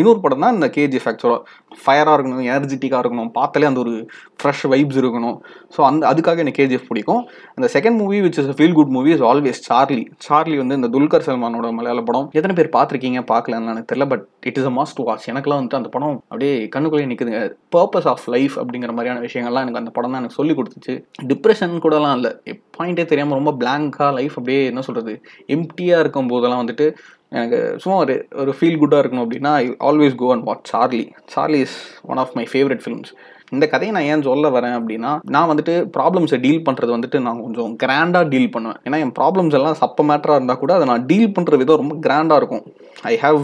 இன்னொரு 0.00 0.20
படம் 0.24 0.44
தான் 0.44 0.56
இந்த 0.58 0.68
கேஜிஎஃப் 0.76 1.08
ஆக்சுவலாக 1.10 1.40
ஃபயராக 1.82 2.14
இருக்கணும் 2.16 2.48
எனர்ஜெட்டிக்காக 2.50 3.00
இருக்கணும் 3.04 3.30
பார்த்தாலே 3.38 3.68
அந்த 3.70 3.80
ஒரு 3.84 3.94
ஃப்ரெஷ் 4.40 4.64
வைப்ஸ் 4.72 4.98
இருக்கணும். 5.02 5.36
ஸோ 5.74 5.80
அந்த 5.90 6.02
அதுக்காக 6.10 6.42
எனக்கு 6.44 6.60
கேஜிஎஃப் 6.60 6.88
பிடிக்கும். 6.90 7.22
அந்த 7.56 7.68
second 7.76 7.98
movie 8.02 8.18
which 8.24 8.38
is 8.42 8.50
feel 8.58 8.76
good 8.78 8.92
movie 8.96 9.10
is 9.16 9.24
always 9.30 9.60
Charlie 9.68 10.04
Charlie 10.26 10.56
வந்து 10.62 10.78
இந்த 10.80 10.90
துல்கர் 10.96 11.26
சல்மானோட 11.28 11.70
மலையாள 11.78 12.02
படம். 12.10 12.26
எத்தனை 12.38 12.56
பேர் 12.58 12.70
பார்த்துருக்கீங்க? 12.76 13.22
பார்க்கலன்னு 13.32 13.72
எனக்கு 13.74 13.90
தெரியல 13.92 14.08
but 14.12 14.24
it 14.50 14.58
is 14.60 14.68
a 14.70 14.74
must 14.78 15.02
watch 15.08 15.28
எனக்குலாம் 15.32 15.60
வந்துட்டு 15.60 15.80
அந்த 15.80 15.90
படம் 15.96 16.16
அப்படியே 16.30 16.54
கண்ணுக்குள்ளே 16.76 17.08
நிற்குதுங்க 17.12 17.42
பர்பஸ் 17.76 18.08
ஆஃப் 18.12 18.26
லைஃப் 18.36 18.56
அப்படிங்கிற 18.62 18.92
மாதிரியான 18.98 19.22
விஷயங்கள்லாம் 19.26 19.64
எனக்கு 19.66 19.82
அந்த 19.82 19.92
படம் 19.98 20.14
தான் 20.14 20.22
எனக்கு 20.22 20.38
சொல்லி 20.40 20.54
கொடுத்துச்சு. 20.58 20.94
டிப்ரெஷன் 21.32 21.76
கூடலாம் 21.86 22.16
இல்லை. 22.18 22.32
பாயிண்டே 22.78 23.04
தெரியாமல் 23.12 23.38
ரொம்ப 23.40 23.52
பிளாங்காக 23.60 24.10
லைஃப் 24.18 24.34
அப்படியே 24.38 24.60
என்ன 24.72 24.80
சொல்கிறது 24.88 25.14
எம்டியாக 25.54 26.02
இருக்கும் 26.04 26.30
போதெல்லாம் 26.32 26.62
வந்துட்டு 26.62 26.86
எனக்கு 27.32 27.58
சும்மா 27.82 27.96
ஒரு 27.96 28.14
ஒரு 28.42 28.52
ஃபீல் 28.58 28.78
குட்டாக 28.82 29.02
இருக்கணும் 29.02 29.24
அப்படின்னா 29.24 29.52
I 29.62 29.64
always 29.88 30.14
go 30.22 30.28
and 30.34 30.46
watch 30.50 30.70
Charlie 30.74 31.02
Charlie 31.34 31.60
is 31.66 31.78
one 32.12 32.20
of 32.24 32.32
my 32.38 32.44
favourite 32.52 32.82
films 32.84 33.12
இந்த 33.52 33.64
கதையை 33.72 33.92
நான் 33.96 34.08
ஏன் 34.12 34.24
சொல்ல 34.28 34.46
வரேன் 34.54 34.74
அப்படின்னா 34.78 35.10
நான் 35.34 35.48
வந்துட்டு 35.50 35.74
ப்ராப்ளம்ஸை 35.96 36.38
டீல் 36.44 36.64
பண்ணுறது 36.66 36.90
வந்துட்டு 36.96 37.18
நான் 37.26 37.40
கொஞ்சம் 37.44 37.72
கிராண்டாக 37.82 38.28
டீல் 38.32 38.50
பண்ணுவேன். 38.54 38.78
ஏன்னா 38.86 38.98
என் 39.04 39.14
ப்ராப்ளம்ஸ் 39.18 39.56
எல்லாம் 39.58 39.78
சப்ப 39.82 40.04
மேட்டராக 40.10 40.38
இருந்தால் 40.38 40.60
கூட 40.62 40.72
அதை 40.78 40.86
நான் 40.90 41.06
டீல் 41.10 41.32
பண்ணுற 41.36 41.56
விதம் 41.62 41.80
ரொம்ப 41.82 41.94
கிராண்டாக 42.06 42.40
இருக்கும். 42.40 42.64
I 43.12 43.14
have 43.24 43.42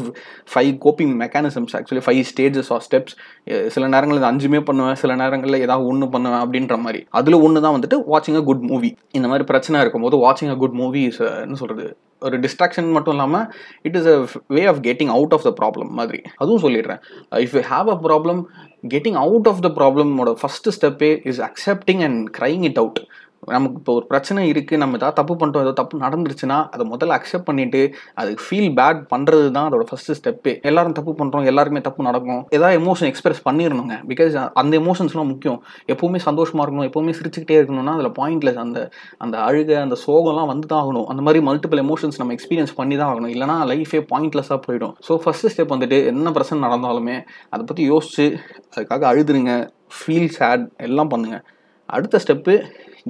five 0.52 0.72
coping 0.84 1.14
mechanisms 1.22 1.74
actually 1.78 2.02
five 2.06 2.22
stages 2.32 2.70
or 2.76 2.84
steps 2.86 3.14
சில 3.74 3.84
நேரங்களில் 3.94 4.20
இது 4.22 4.30
அஞ்சுமே 4.32 4.60
பண்ணுவேன் 4.68 4.98
சில 5.02 5.14
நேரங்களில் 5.22 5.62
ஏதாவது 5.66 5.86
ஒன்று 5.92 6.08
பண்ணுவேன் 6.14 6.42
அப்படின்ற 6.44 6.76
மாதிரி. 6.86 7.02
அதில் 7.20 7.42
ஒன்று 7.46 7.64
தான் 7.66 7.76
வந்துட்டு 7.76 7.98
வாட்சிங் 8.12 8.40
அ 8.42 8.44
குட் 8.50 8.66
மூவி 8.72 8.90
இந்த 9.18 9.28
மாதிரி 9.32 9.46
பிரச்சனை 9.52 9.80
இருக்கும்போது 9.84 10.18
வாட்சிங் 10.26 10.52
அ 10.56 10.58
குட் 10.64 10.78
மூவி 10.82 11.02
இஸ் 11.12 11.22
என்ன 11.44 11.58
சொல்கிறது 11.62 11.86
ஒரு 12.22 12.36
டிஸ்ட்ராக்ஷன் 12.40 12.90
மட்டும் 12.90 13.14
இல்லாமல் 13.14 13.46
it 13.82 13.96
is 13.96 14.06
a 14.06 14.26
way 14.46 14.66
of 14.66 14.80
getting 14.82 15.08
out 15.08 15.32
of 15.32 15.42
the 15.42 15.52
problem 15.60 15.90
மாதிரி. 15.90 16.22
அதுவும் 16.36 16.62
சொல்லிடுறேன். 16.62 17.00
If 17.32 17.54
you 17.54 17.60
have 17.60 17.88
a 17.88 17.98
problem 18.08 18.40
getting 18.84 19.14
out 19.14 19.48
of 19.48 19.60
the 19.60 19.70
ப்ராப்ளமோட 19.80 20.34
first 20.42 20.74
ஸ்டெப்பே 20.78 21.10
is 21.24 21.40
accepting 21.40 22.02
and 22.02 22.30
crying 22.38 22.62
it 22.62 22.78
out 22.78 23.00
நமக்கு 23.52 23.78
இப்போ 23.80 23.92
ஒரு 23.98 24.06
பிரச்சனை 24.10 24.42
இருக்குது 24.50 24.80
நம்ம 24.82 24.98
ஏதாவது 24.98 25.16
தப்பு 25.18 25.34
பண்ணிட்டோம் 25.40 25.64
ஏதோ 25.66 25.72
தப்பு 25.80 26.00
நடந்துருச்சுன்னா 26.04 26.58
அதை 26.74 26.84
முதல்ல 26.92 27.16
அக்செப்ட் 27.18 27.46
பண்ணிட்டு 27.48 27.80
அதுக்கு 28.20 28.42
ஃபீல் 28.46 28.70
பேட் 28.78 29.00
பண்ணுறது 29.12 29.48
தான் 29.56 29.66
அதோட 29.68 29.84
ஃபர்ஸ்ட் 29.90 30.12
ஸ்டெப்பு 30.18 30.52
எல்லாரும் 30.70 30.96
தப்பு 30.98 31.12
பண்ணுறோம் 31.20 31.48
எல்லாருமே 31.52 31.82
தப்பு 31.88 32.06
நடக்கும். 32.08 32.42
ஏதாவது 32.56 32.78
எமோஷன் 32.80 33.10
எக்ஸ்பிரஸ் 33.12 33.42
பண்ணிடணுங்க. 33.48 33.96
பிகாஸ் 34.12 34.36
அந்த 34.62 34.72
எமோஷன்ஸ்லாம் 34.82 35.30
முக்கியம். 35.32 35.58
எப்போவுமே 35.94 36.20
சந்தோஷமாக 36.28 36.64
இருக்கணும் 36.66 36.88
எப்போவுமே 36.90 37.14
சிரிச்சுக்கிட்டே 37.20 37.58
இருக்கணும்னா 37.60 37.94
அதில் 37.98 38.14
பாயிண்ட்லெஸ் 38.20 38.60
அந்த 38.64 38.78
அந்த 39.26 39.36
அழுக 39.48 39.78
அந்த 39.84 39.98
சோகம்லாம் 40.06 40.50
வந்து 40.52 40.66
தான் 40.72 40.82
ஆகணும். 40.84 41.06
அந்த 41.12 41.22
மாதிரி 41.28 41.42
மல்டிபிள் 41.50 41.82
எமோஷன்ஸ் 41.86 42.20
நம்ம 42.22 42.34
எக்ஸ்பீரியன்ஸ் 42.38 42.74
பண்ணி 42.80 42.96
தான் 43.02 43.10
ஆகணும் 43.12 43.32
இல்லைனா 43.36 43.58
லைஃபே 43.72 44.02
பாயிண்ட்லெஸ்ஸாக 44.12 44.60
போயிடும். 44.66 44.94
ஸோ 45.08 45.14
ஃபஸ்ட்டு 45.24 45.52
ஸ்டெப் 45.54 45.74
வந்துட்டு 45.74 45.98
என்ன 46.12 46.32
பிரச்சனை 46.38 46.60
நடந்தாலுமே 46.66 47.16
அதை 47.54 47.62
பற்றி 47.70 47.84
யோசிச்சு 47.92 48.26
அதுக்காக 48.74 49.06
அழுதுருங்க. 49.12 49.54
ஃபீல் 49.96 50.30
சேட் 50.36 50.62
எல்லாம் 50.86 51.10
பண்ணுங்கள் 51.12 51.42
அடுத்த 51.88 52.20
step 52.24 52.54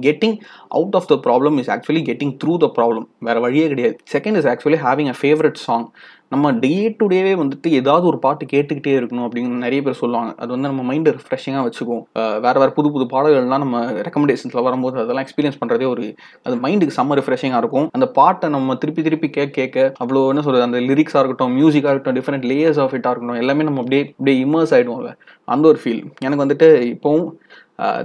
getting 0.05 0.37
out 0.77 0.95
of 0.99 1.07
the 1.11 1.15
problem 1.25 1.57
is 1.61 1.69
actually 1.75 2.01
getting 2.09 2.33
through 2.41 2.53
the 2.63 2.67
problem 2.77 3.05
வேறு 3.27 3.43
வழியே 3.45 3.67
கிடையாது. 3.71 3.95
Second 4.13 4.37
is 4.39 4.49
actually 4.53 4.79
having 4.85 5.11
a 5.13 5.17
favourite 5.21 5.59
song 5.67 5.85
நம்ம 6.33 6.51
டே 6.63 6.71
டு 6.99 7.05
டேவே 7.11 7.33
வந்துட்டு 7.41 7.67
ஏதாவது 7.79 8.05
ஒரு 8.11 8.17
பாட்டு 8.23 8.43
கேட்டுக்கிட்டே 8.53 8.93
இருக்கணும் 8.99 9.25
அப்படின்னு 9.25 9.63
நிறைய 9.65 9.81
பேர் 9.85 9.97
சொல்லுவாங்க. 10.01 10.31
அது 10.41 10.49
வந்து 10.55 10.69
நம்ம 10.71 10.83
மைண்டை 10.89 11.11
ரிஃப்ரெஷிங்காக 11.17 11.63
வச்சுக்கும். 11.67 12.01
வேறு 12.45 12.59
வேறு 12.61 12.71
புது 12.77 12.89
புது 12.95 13.05
பாடல்கள்லாம் 13.13 13.63
நம்ம 13.65 13.81
ரெக்கமெண்டேஷன்ஸில் 14.07 14.65
வரும்போது 14.67 14.97
அதெல்லாம் 15.03 15.25
எக்ஸ்பீரியன்ஸ் 15.25 15.59
பண்ணுறதே 15.61 15.87
ஒரு 15.93 16.05
அது 16.47 16.55
மைண்டுக்கு 16.65 16.97
செம்ம 16.97 17.17
ரிஃப்ரெஷிங்காக 17.19 17.61
இருக்கும். 17.63 17.87
அந்த 17.97 18.07
பாட்டை 18.19 18.49
நம்ம 18.55 18.75
திருப்பி 18.83 19.03
திருப்பி 19.07 19.29
கேட்க 19.37 19.53
கேட்க 19.59 20.03
அவ்வளோ 20.05 20.23
என்ன 20.33 20.43
சொல்கிறது 20.47 20.67
அந்த 20.69 20.81
லிரிக்ஸாக 20.89 21.21
இருக்கட்டும் 21.23 21.55
மியூசிக்காக 21.59 21.93
இருக்கட்டும் 21.93 22.19
டிஃப்ரெண்ட் 22.19 22.47
லேயர்ஸ் 22.53 22.81
ஆஃப் 22.85 22.95
இட்டாக 22.99 23.13
இருக்கட்டும் 23.13 23.41
எல்லாமே 23.43 23.67
நம்ம 23.69 23.81
அப்படியே 23.85 24.03
அப்படியே 24.17 24.37
இமர்ஸ் 24.45 24.75
ஆகிடுவோம்ல 24.77 25.13
அந்த 25.47 25.65
ஒரு 25.73 25.79
ஃபீல் 25.83 26.03
எனக்கு 26.25 26.43
வந்துட்டு 26.45 26.69
இப்போவும் 26.93 27.27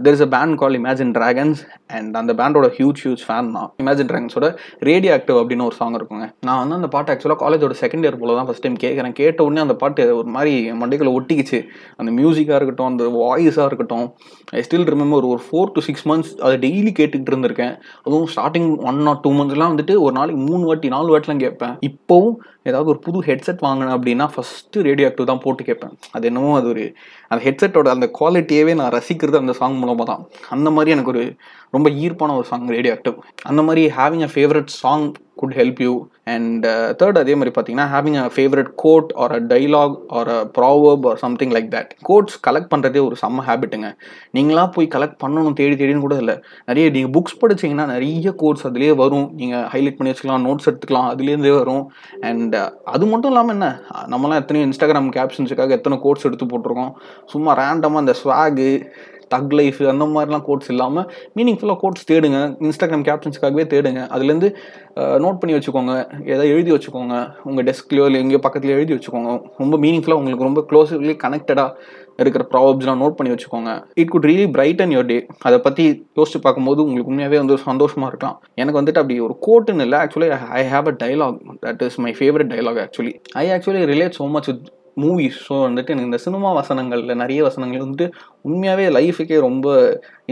there 0.05 0.15
is 0.17 0.25
a 0.27 0.29
band 0.35 0.57
call 0.61 0.77
imagine 0.79 1.13
dragons 1.17 1.61
and 1.97 2.15
அந்த 2.21 2.33
பேண்டோட 2.41 2.69
ஹியூஜ் 2.77 3.01
ஹியூஜ் 3.05 3.23
ஃபேன் 3.27 3.51
தான் 3.57 3.69
இமேஜின் 3.83 4.09
ட்ராகன்ஸோட 4.11 4.47
ரேடியோ 4.89 5.13
ஆக்டிவ் 5.17 5.39
அப்படின்னு 5.41 5.67
ஒரு 5.69 5.77
சாங் 5.81 5.97
இருக்குங்க. 5.99 6.27
நான் 6.49 6.61
வந்து 6.63 6.77
அந்த 6.79 6.89
பாட்டு 6.95 7.13
ஆக்சுவலாக 7.15 7.41
காலேஜோட 7.45 7.77
செகண்ட் 7.83 8.05
இயர் 8.07 8.19
போல 8.23 8.37
தான் 8.39 8.49
ஃபஸ்ட் 8.49 8.65
டைம் 8.67 8.79
கேட்குறேன் 8.85 9.15
கேட்ட 9.21 9.41
உடனே 9.47 9.63
அந்த 9.67 9.77
பாட்டு 9.83 10.07
ஒரு 10.21 10.31
மாதிரி 10.37 10.55
மண்டைக்குள்ள 10.83 11.13
ஒட்டிக்கிச்சு. 11.19 11.61
அந்த 12.01 12.11
மியூசிக்காக 12.19 12.59
இருக்கட்டும் 12.61 12.91
அந்த 12.93 13.05
வாய்ஸாக 13.21 13.69
இருக்கட்டும் 13.71 14.07
ஐ 14.61 14.63
ஸ்டில் 14.69 14.89
ரிமெம்பர் 14.95 15.31
ஒரு 15.33 15.43
ஃபோர் 15.47 15.73
டு 15.77 15.83
சிக்ஸ் 15.89 16.07
மந்த்ஸ் 16.13 16.33
அதை 16.47 16.57
டெய்லி 16.67 16.93
கேட்டுக்கிட்டு 17.01 17.35
இருந்திருக்கேன். 17.35 17.75
அதுவும் 18.07 18.29
ஸ்டார்டிங் 18.35 18.71
ஒன் 18.91 19.01
ஆர் 19.13 19.21
டூ 19.27 19.33
மந்த்ஸ்லாம் 19.41 19.73
வந்துட்டு 19.75 19.97
ஒரு 20.07 20.15
நாளைக்கு 20.19 20.43
மூணு 20.49 20.63
வாட்டி 20.71 20.95
நாலு 20.97 21.15
வாட்டிலாம் 21.15 21.45
கேட்பேன். 21.47 21.77
இப்போவும் 21.91 22.37
ஏதாவது 22.69 22.89
ஒரு 22.93 23.01
புது 23.05 23.19
ஹெட்செட் 23.31 23.63
வாங்கினேன் 23.67 23.95
அப்படின்னா 23.97 24.27
ஃபஸ்ட்டு 24.33 24.83
ரேடியோ 24.89 25.07
ஆக்டிவ் 25.11 25.31
தான் 25.31 25.45
போட்டு 25.45 25.63
கேட்பேன். 25.69 25.95
அது 26.17 26.25
என்னமோ 26.31 26.51
அது 26.59 26.69
ஒரு 26.75 26.85
அந்த 27.31 27.41
ஹெட்செட்டோட 27.45 27.89
அந்த 27.89 28.11
குவாலிட்டியவே 28.19 28.75
நான் 28.75 28.93
ரசிக்கிறது 28.93 29.37
அந்த 29.37 29.53
சாங் 29.53 29.77
மூலமாக 29.77 30.05
தான். 30.05 30.23
அந்த 30.49 30.69
மாதிரி 30.71 30.91
எனக்கு 30.91 31.11
ஒரு 31.11 31.23
ரொம்ப 31.71 31.89
ஈர்ப்பான 32.03 32.35
ஒரு 32.37 32.45
சாங் 32.45 32.69
ரேடியோ 32.69 32.95
ஆக்டிவ் 32.95 33.17
அந்த 33.43 33.63
மாதிரி 33.63 33.83
having 33.99 34.25
a 34.29 34.31
favourite 34.35 34.71
song 34.81 35.07
could 35.41 35.57
help 35.61 35.81
you 35.87 35.93
and 36.35 36.65
third 37.01 37.19
அதே 37.21 37.35
மாதிரி 37.39 37.53
பார்த்தீங்கன்னா 37.55 37.87
having 37.95 38.19
a 38.23 38.27
favourite 38.35 38.71
quote 38.83 39.11
or 39.23 39.33
a 39.39 39.41
dialogue 39.53 39.95
or 40.19 40.31
a 40.37 40.39
proverb 40.59 41.07
or 41.11 41.19
something 41.25 41.53
like 41.57 41.69
that 41.77 41.93
quotes 42.09 42.37
collect 42.47 42.71
பண்ணுறதே 42.73 43.01
ஒரு 43.09 43.17
செம்ம 43.23 43.45
ஹேபிட்டுங்க 43.49 43.91
நீங்களாக 44.39 44.69
போய் 44.77 44.89
கலெக்ட் 44.95 45.19
பண்ணணும் 45.25 45.57
தேடி 45.61 45.75
தேடின்னு 45.81 46.05
கூட 46.07 46.17
இல்லை. 46.25 46.37
நிறைய 46.71 46.87
நீங்கள் 46.97 47.15
புக்ஸ் 47.17 47.41
படிச்சீங்கன்னா 47.43 47.87
நிறைய 47.95 48.33
கோட்ஸ் 48.43 48.67
அதுலேயே 48.71 48.95
வரும். 49.03 49.27
நீங்கள் 49.41 49.67
ஹைலைட் 49.75 49.99
பண்ணி 49.99 50.13
வச்சுக்கலாம் 50.13 50.47
நோட்ஸ் 50.49 50.69
எடுத்துக்கலாம் 50.71 51.11
அதுலேருந்தே 51.13 51.55
வரும். 51.61 51.85
அண்ட் 52.31 52.57
uh, 52.63 52.69
அது 52.95 53.05
மட்டும் 53.13 53.33
இல்லாமல் 53.33 53.57
என்ன? 53.57 53.69
நம்மலாம் 54.15 54.41
எத்தனையோ 54.43 54.67
இன்ஸ்டாகிராம் 54.69 55.11
கேப்ஷன்ஸுக்காக 55.19 55.77
எத்தனை 55.79 55.99
கோட்ஸ் 56.07 56.29
எடுத்து 56.31 56.47
போட்டிருக்கோம். 56.53 56.93
சும்மா 57.33 57.51
ரேண்டமாக 57.63 58.05
அந்த 58.05 58.15
ஸ்வாகு 58.23 58.69
தக் 59.35 59.55
லைஃப் 59.61 59.81
அந்த 59.93 60.07
மாதிரிலாம் 60.15 60.45
கோட்ஸ் 60.49 60.71
இல்லாமல் 60.75 61.07
மீனிங்ஃபுல்லாக 61.39 61.79
கோட்ஸ் 61.83 62.09
தேடுங்க. 62.11 62.41
இன்ஸ்டாகிராம் 62.67 63.07
கேப்ஷன்ஸ்க்காகவே 63.09 63.67
தேடுங்க. 63.73 64.03
அதுலேருந்து 64.17 64.51
நோட் 65.25 65.41
பண்ணி 65.41 65.57
வச்சுக்கோங்க. 65.57 65.95
ஏதாவது 66.31 66.53
எழுதி 66.55 66.71
வச்சுக்கோங்க. 66.77 67.17
உங்கள் 67.49 67.67
டெஸ்க்லையோ 67.71 68.07
இல்லை 68.11 68.21
எங்கேயோ 68.25 68.43
பக்கத்துலேயோ 68.47 68.79
எழுதி 68.81 68.95
வச்சுக்கோங்க. 68.97 69.33
ரொம்ப 69.63 69.75
மீனிங்ஃபுல்லாக 69.87 70.21
உங்களுக்கு 70.23 70.49
ரொம்ப 70.49 70.63
க்ளோஸ்லி 70.71 71.17
கனெக்டடாக 71.25 71.99
இருக்கிற 72.23 72.45
ப்ராப்ளம்ஸ்லாம் 72.53 73.01
நோட் 73.03 73.15
பண்ணி 73.19 73.31
வச்சுக்கோங்க. 73.35 73.71
It 74.01 74.11
could 74.15 74.27
really 74.31 74.47
brighten 74.57 74.93
your 74.95 75.09
day 75.11 75.17
அதை 75.49 75.59
பற்றி 75.67 75.85
யோசிச்சு 76.19 76.41
பார்க்கும்போது 76.47 76.81
உங்களுக்கு 76.87 77.13
உண்மையாகவே 77.13 77.39
வந்து 77.43 77.57
சந்தோஷமாக 77.69 78.11
இருக்கலாம். 78.13 78.37
எனக்கு 78.61 78.81
வந்துட்டு 78.81 79.01
அப்படி 79.03 79.17
ஒரு 79.29 79.37
கோட்டுன்னு 79.47 79.87
இல்லை. 79.87 79.99
Actually 80.05 80.29
I 80.61 80.63
have 80.73 80.91
a 80.93 80.95
dialogue 81.05 81.39
that 81.65 81.85
is 81.89 81.99
my 82.07 82.13
favourite 82.19 82.53
dialogue 82.55 82.83
actually 82.85 83.15
I 83.43 83.47
actually 83.57 83.85
relate 83.93 84.19
so 84.21 84.27
much 84.37 84.51
with 84.51 84.67
movies 84.97 85.39
so 85.47 85.55
வந்துட்டு 85.67 85.93
எனக்கு 85.95 86.09
இந்த 86.11 86.21
சினிமா 86.25 86.49
வசனங்களில் 86.59 87.21
நிறைய 87.23 87.41
வசனங்கள் 87.49 87.85
வந்துட்டு 87.85 88.07
உண்மையாகவே 88.49 88.87
லைஃபுக்கே 88.97 89.39
ரொம்ப 89.47 89.67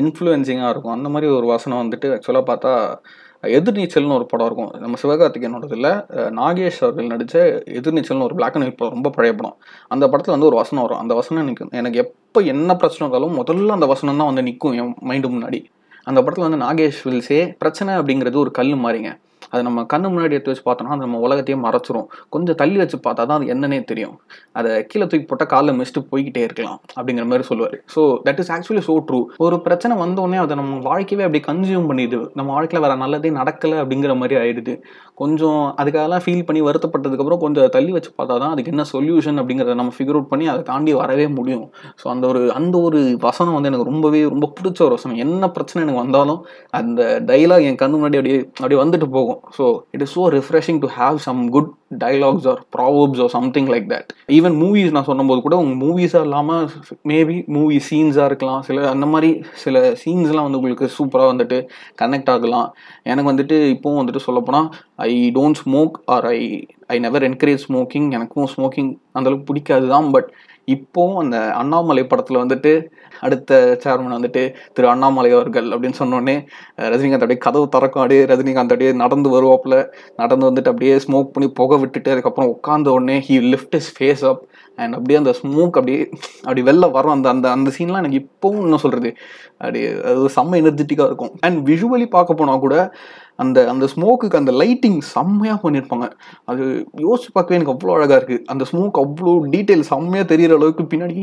இன்ஃப்ளூயன்சிங்காக 0.02 0.72
இருக்கும். 0.74 0.96
அந்த 0.96 1.08
மாதிரி 1.14 1.28
ஒரு 1.38 1.46
வசனம் 1.54 1.82
வந்துட்டு 1.84 2.08
ஆக்சுவலாக 2.16 2.44
பார்த்தா 2.50 2.72
எதிர்நீச்சல்னு 3.44 4.16
ஒரு 4.18 4.26
படம் 4.30 4.48
இருக்கும். 4.48 4.70
நம்ம 4.84 4.98
சிவகார்த்திகேயனோடதுல 5.02 5.88
நாகேஷ் 6.38 6.80
அவர்கள் 6.84 7.10
நடித்த 7.12 7.36
எதிர்நீச்சல்னு 7.80 8.26
ஒரு 8.28 8.36
பிளாக் 8.38 8.56
அண்ட் 8.56 8.66
ஒயிட் 8.66 8.78
படம் 8.80 8.94
ரொம்ப 8.96 9.10
பழைய 9.16 9.32
படம். 9.40 9.56
அந்த 9.94 10.04
படத்தில் 10.12 10.34
வந்து 10.36 10.48
ஒரு 10.50 10.58
வசனம் 10.62 10.84
வரும். 10.86 11.00
அந்த 11.04 11.14
வசனம் 11.20 11.42
எனக்கு 11.44 11.66
எனக்கு 11.80 12.00
எப்போ 12.04 12.40
என்ன 12.54 12.76
பிரச்சனை 12.82 13.04
இருந்தாலும் 13.06 13.36
முதல்ல 13.40 13.76
அந்த 13.78 13.88
வசனம் 13.94 14.20
தான் 14.22 14.30
வந்து 14.32 14.46
நிற்கும் 14.48 14.76
என் 14.80 14.92
மைண்டு 15.10 15.30
முன்னாடி. 15.34 15.60
அந்த 16.06 16.18
படத்தில் 16.24 16.46
வந்து 16.48 16.62
நாகேஷ் 16.64 17.00
வில்சே 17.06 17.40
பிரச்சனை 17.62 17.94
அப்படிங்கிறது 18.00 18.38
ஒரு 18.44 18.52
கல் 18.58 18.74
மாதிரிங்க 18.84 19.12
அது 19.52 19.62
நம்ம 19.68 19.84
கண்ணு 19.92 20.08
முன்னாடி 20.14 20.36
எடுத்து 20.36 20.52
வச்சு 20.52 20.64
பார்த்தோம்னா 20.68 20.94
அது 20.96 21.04
நம்ம 21.06 21.20
உலகத்தையே 21.26 21.58
மறைச்சிரும். 21.66 22.06
கொஞ்சம் 22.36 22.58
தள்ளி 22.62 22.78
வச்சு 22.82 22.98
பார்த்தா 23.06 23.26
தான் 23.30 23.38
அது 23.40 23.52
என்னன்னே 23.54 23.80
தெரியும். 23.90 24.16
அதை 24.58 24.70
கீழே 24.90 25.06
தூக்கி 25.10 25.26
போட்டால் 25.30 25.50
காலில் 25.54 25.78
மிஸ்ட்டு 25.80 26.04
போய்கிட்டே 26.12 26.42
இருக்கலாம் 26.48 26.78
அப்படிங்கிற 26.98 27.26
மாதிரி 27.32 27.46
சொல்லுவார். 27.50 27.76
So 27.94 28.02
that 28.28 28.40
is 28.44 28.52
actually 28.56 28.84
so 28.88 28.96
true 29.08 29.20
ஒரு 29.46 29.58
பிரச்சனை 29.66 29.96
வந்தோடனே 30.04 30.40
அதை 30.44 30.56
நம்ம 30.60 30.80
வாழ்க்கையவே 30.90 31.26
அப்படி 31.28 31.42
கன்சியூம் 31.50 31.88
பண்ணிடுது. 31.90 32.26
நம்ம 32.40 32.48
வாழ்க்கையில் 32.56 32.84
வேறு 32.86 33.02
நல்லதே 33.04 33.32
நடக்கலை 33.40 33.78
அப்படிங்கிற 33.82 34.14
மாதிரி 34.22 34.36
ஆயிடுது. 34.42 34.74
கொஞ்சம் 35.22 35.62
அதுக்காகலாம் 35.80 36.22
ஃபீல் 36.24 36.44
பண்ணி 36.48 36.60
வருத்தப்பட்டதுக்கப்புறம் 36.66 37.40
கொஞ்சம் 37.44 37.72
தள்ளி 37.76 37.92
வச்சு 37.94 38.10
பார்த்தா 38.18 38.34
தான் 38.42 38.52
அதுக்கு 38.54 38.72
என்ன 38.74 38.84
சொல்யூஷன் 38.92 39.38
அப்படிங்கிறத 39.40 39.74
நம்ம 39.80 39.92
ஃபிகர் 39.96 40.16
அவுட் 40.18 40.30
பண்ணி 40.32 40.46
அதை 40.52 40.62
தாண்டி 40.70 40.92
வரவே 41.00 41.26
முடியும். 41.38 41.64
ஸோ 42.00 42.06
அந்த 42.12 42.24
ஒரு 42.32 42.42
அந்த 42.58 42.74
ஒரு 42.88 43.00
வசனம் 43.26 43.56
வந்து 43.56 43.70
எனக்கு 43.70 43.88
ரொம்பவே 43.90 44.20
ரொம்ப 44.34 44.46
பிடிச்ச 44.58 44.80
ஒரு 44.86 44.94
வசனம். 44.98 45.18
என்ன 45.24 45.50
பிரச்சனை 45.56 45.82
எனக்கு 45.84 46.02
வந்தாலும் 46.04 46.40
அந்த 46.80 47.02
டைலாக் 47.30 47.66
என் 47.70 47.80
கண்ணு 47.82 47.98
முன்னாடி 47.98 48.20
அப்படியே 48.20 48.38
அப்படியே 48.60 48.80
வந்துட்டு 48.82 49.08
போகும். 49.16 49.37
So 49.58 49.64
it 49.90 50.02
is 50.04 50.14
so 50.18 50.24
refreshing 50.36 50.80
to 50.84 50.88
have 50.98 51.16
some 51.26 51.40
good 51.56 51.70
dialogues 52.04 52.46
or 52.52 52.60
proverbs 52.76 53.20
or 53.24 53.32
something 53.36 53.68
like 53.72 53.86
that 53.92 54.10
even 54.36 54.56
movies 54.62 54.94
நான் 54.96 55.08
சொன்னபோது 55.10 55.40
கூட 55.46 55.56
உங்கள் 55.62 55.80
மூவிஸாக 55.84 56.26
இல்லாமல் 56.28 56.64
மேபி 57.12 57.36
மூவி 57.56 57.76
சீன்ஸாக 57.88 58.28
இருக்கலாம். 58.30 58.62
சில 58.68 58.88
அந்த 58.94 59.06
மாதிரி 59.06 59.30
சில 59.64 59.82
சீன்ஸ்லாம் 60.02 60.46
வந்து 60.48 60.60
உங்களுக்கு 60.60 60.88
சூப்பராக 60.98 61.32
வந்துட்டு 61.32 61.58
கனெக்ட் 62.02 62.30
ஆகலாம். 62.34 62.68
எனக்கு 63.10 63.30
வந்துட்டு 63.32 63.58
இப்போவும் 63.74 64.00
வந்துட்டு 64.02 64.26
சொல்லப்போனால் 64.28 64.68
I 65.08 65.12
don't 65.38 65.60
smoke 65.64 65.96
or 66.16 66.26
I 66.36 66.40
I 66.94 66.98
never 67.06 67.26
encourage 67.30 67.64
smoking 67.68 68.10
எனக்கும் 68.18 68.48
ஸ்மோக்கிங் 68.54 68.92
அந்தளவுக்கு 69.16 69.48
பிடிக்காது 69.50 69.88
தான் 69.94 70.08
பட் 70.16 70.28
இப்போவும் 70.68 71.16
அந்த 71.16 71.36
அண்ணாமலை 71.52 72.04
படத்தில் 72.06 72.36
வந்துட்டு 72.36 72.72
அடுத்த 73.20 73.52
சேர்மன் 73.84 74.14
வந்துட்டு 74.16 74.42
திரு 74.72 74.88
அண்ணாமலை 74.88 75.30
அவர்கள் 75.32 75.66
அப்படின்னு 75.66 75.98
சொன்னோடனே 75.98 76.34
ரஜினிகாந்த் 76.92 77.18
அப்படியே 77.18 77.38
கதவு 77.38 77.68
திறக்கும் 77.68 78.02
அப்படியே 78.02 78.24
ரஜினிகாந்த் 78.24 78.68
அப்படியே 78.68 78.92
நடந்து 78.92 79.28
வருவாப்புல. 79.34 79.76
நடந்து 80.16 80.50
வந்துட்டு 80.50 80.72
அப்படியே 80.72 80.96
ஸ்மோக் 80.96 81.32
பண்ணி 81.32 81.50
புகை 81.52 81.78
விட்டுட்டு 81.78 82.10
அதுக்கப்புறம் 82.10 82.52
உட்காந்த 82.54 82.88
உடனே 82.88 83.18
he 83.28 83.38
lift 83.48 83.74
is 83.74 83.90
face 83.96 84.24
up 84.24 84.42
and 84.82 84.96
அப்படியே 84.98 85.20
அந்த 85.22 85.32
ஸ்மோக் 85.40 85.78
அப்படியே 85.80 86.00
அப்படி 86.46 86.62
வெளில 86.70 86.90
வரும். 86.96 87.14
அந்த 87.16 87.28
அந்த 87.34 87.46
அந்த 87.56 87.70
சீன்லாம் 87.76 88.02
எனக்கு 88.04 88.20
இப்போவும் 88.24 88.66
என்ன 88.68 88.80
சொல்கிறது 88.84 89.12
அப்படி 89.62 89.80
அது 90.10 90.34
செம்ம 90.36 90.58
எனர்ஜெட்டிக்காக 90.62 91.10
இருக்கும். 91.10 91.32
அண்ட் 91.46 91.58
விஷுவலி 91.70 92.08
பார்க்க 92.18 92.40
போனால் 92.42 92.64
கூட 92.66 92.76
அந்த 93.42 93.58
அந்த 93.70 93.86
ஸ்மோக்குக்கு 93.92 94.38
அந்த 94.40 94.52
லைட்டிங் 94.60 94.96
செம்மையாக 95.14 95.58
பண்ணியிருப்பாங்க. 95.64 96.06
அது 96.50 96.62
யோசிச்சு 97.04 97.28
பார்க்கவே 97.34 97.56
எனக்கு 97.58 97.74
அவ்வளோ 97.74 97.92
அழகாக 97.96 98.16
இருக்குது 98.20 98.42
அந்த 98.52 98.64
ஸ்மோக் 98.70 98.98
அவ்வளோ 99.02 99.32
டீட்டெயில் 99.52 99.84
செம்மையாக 99.90 100.26
தெரிகிற 100.32 100.54
அளவுக்கு 100.58 100.84
பின்னாடி 100.92 101.16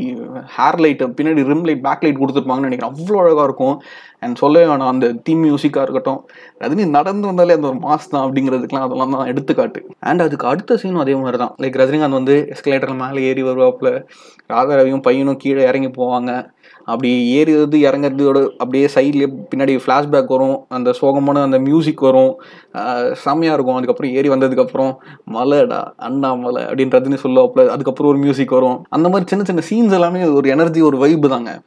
ஹேர் 0.54 0.78
லைட்டு 0.84 1.08
பின்னாடி 1.18 1.42
ரிம் 1.50 1.64
லைட் 1.68 1.82
பேக் 1.86 2.04
லைட் 2.04 2.20
கொடுத்துருப்பாங்கன்னு 2.22 2.68
நினைக்கிறேன். 2.68 2.92
அவ்வளோ 2.94 3.18
அழகாக 3.24 3.46
இருக்கும். 3.48 3.76
அண்ட் 4.24 4.40
சொல்லவே 4.42 4.66
வேணாம் 4.70 4.92
அந்த 4.92 5.06
தீம் 5.26 5.42
மியூசிக்காக 5.46 5.84
இருக்கட்டும். 5.86 6.20
ரஜினி 6.64 6.86
நடந்து 6.98 7.30
வந்தாலே 7.30 7.56
அந்த 7.58 7.68
ஒரு 7.72 7.78
மாஸ் 7.86 8.10
தான் 8.14 8.24
அப்படிங்கிறதுக்குலாம் 8.26 8.86
அதெல்லாம் 8.86 9.14
தான் 9.16 9.28
எடுத்துக்காட்டு. 9.32 9.82
அண்ட் 10.10 10.24
அதுக்கு 10.26 10.48
அடுத்த 10.52 10.78
சீனும் 10.84 11.02
அதே 11.04 11.16
மாதிரி 11.24 11.40
தான் 11.44 11.52
லைக் 11.64 11.78
ரஜினிகாந்த் 11.82 12.18
வந்து 12.20 12.36
எஸ்கலேட்டர் 12.56 12.96
மேலே 13.02 13.26
ஏறி 13.30 13.44
வருவாப்புல. 13.46 13.90
ராதாரவியும் 14.52 15.02
பையனும் 15.02 15.36
கீழே 15.36 15.62
இறங்கி 15.62 15.90
போவாங்க. 16.00 16.30
அப்படி 16.84 17.10
ஏறுறது 17.36 17.78
இறங்குறதோட 17.86 18.40
அப்படியே 18.62 18.88
சைட்லேயே 18.94 19.28
பின்னாடி 19.54 19.74
ஃப்ளாஷ்பேக் 19.86 20.32
வரும். 20.34 20.58
அந்த 20.68 20.94
சோகமான 21.00 21.42
அந்த 21.42 21.58
மியூசிக் 21.58 22.00
வரும். 22.00 22.32
செம்மையாக 23.24 23.56
இருக்கும். 23.58 23.78
அதுக்கப்புறம் 23.78 24.12
ஏறி 24.12 24.28
வந்ததுக்கப்புறம் 24.28 24.92
மலைடா 25.32 25.80
அண்ணா 25.96 26.34
மலை 26.34 26.62
அப்படின்றதுன்னு 26.64 27.22
சொல்லுவாப்புல. 27.22 27.66
அதுக்கப்புறம் 27.66 28.12
ஒரு 28.12 28.20
மியூசிக் 28.20 28.56
வரும். 28.58 28.84
அந்த 28.88 29.08
மாதிரி 29.08 29.28
சின்ன 29.28 29.44
சின்ன 29.44 29.62
சீன்ஸ் 29.70 29.94
எல்லாமே 29.94 30.24
ஒரு 30.38 30.48
எனர்ஜி 30.48 30.80
ஒரு 30.80 30.98
வைப்பு 30.98 31.28
தாங்க. 31.28 31.60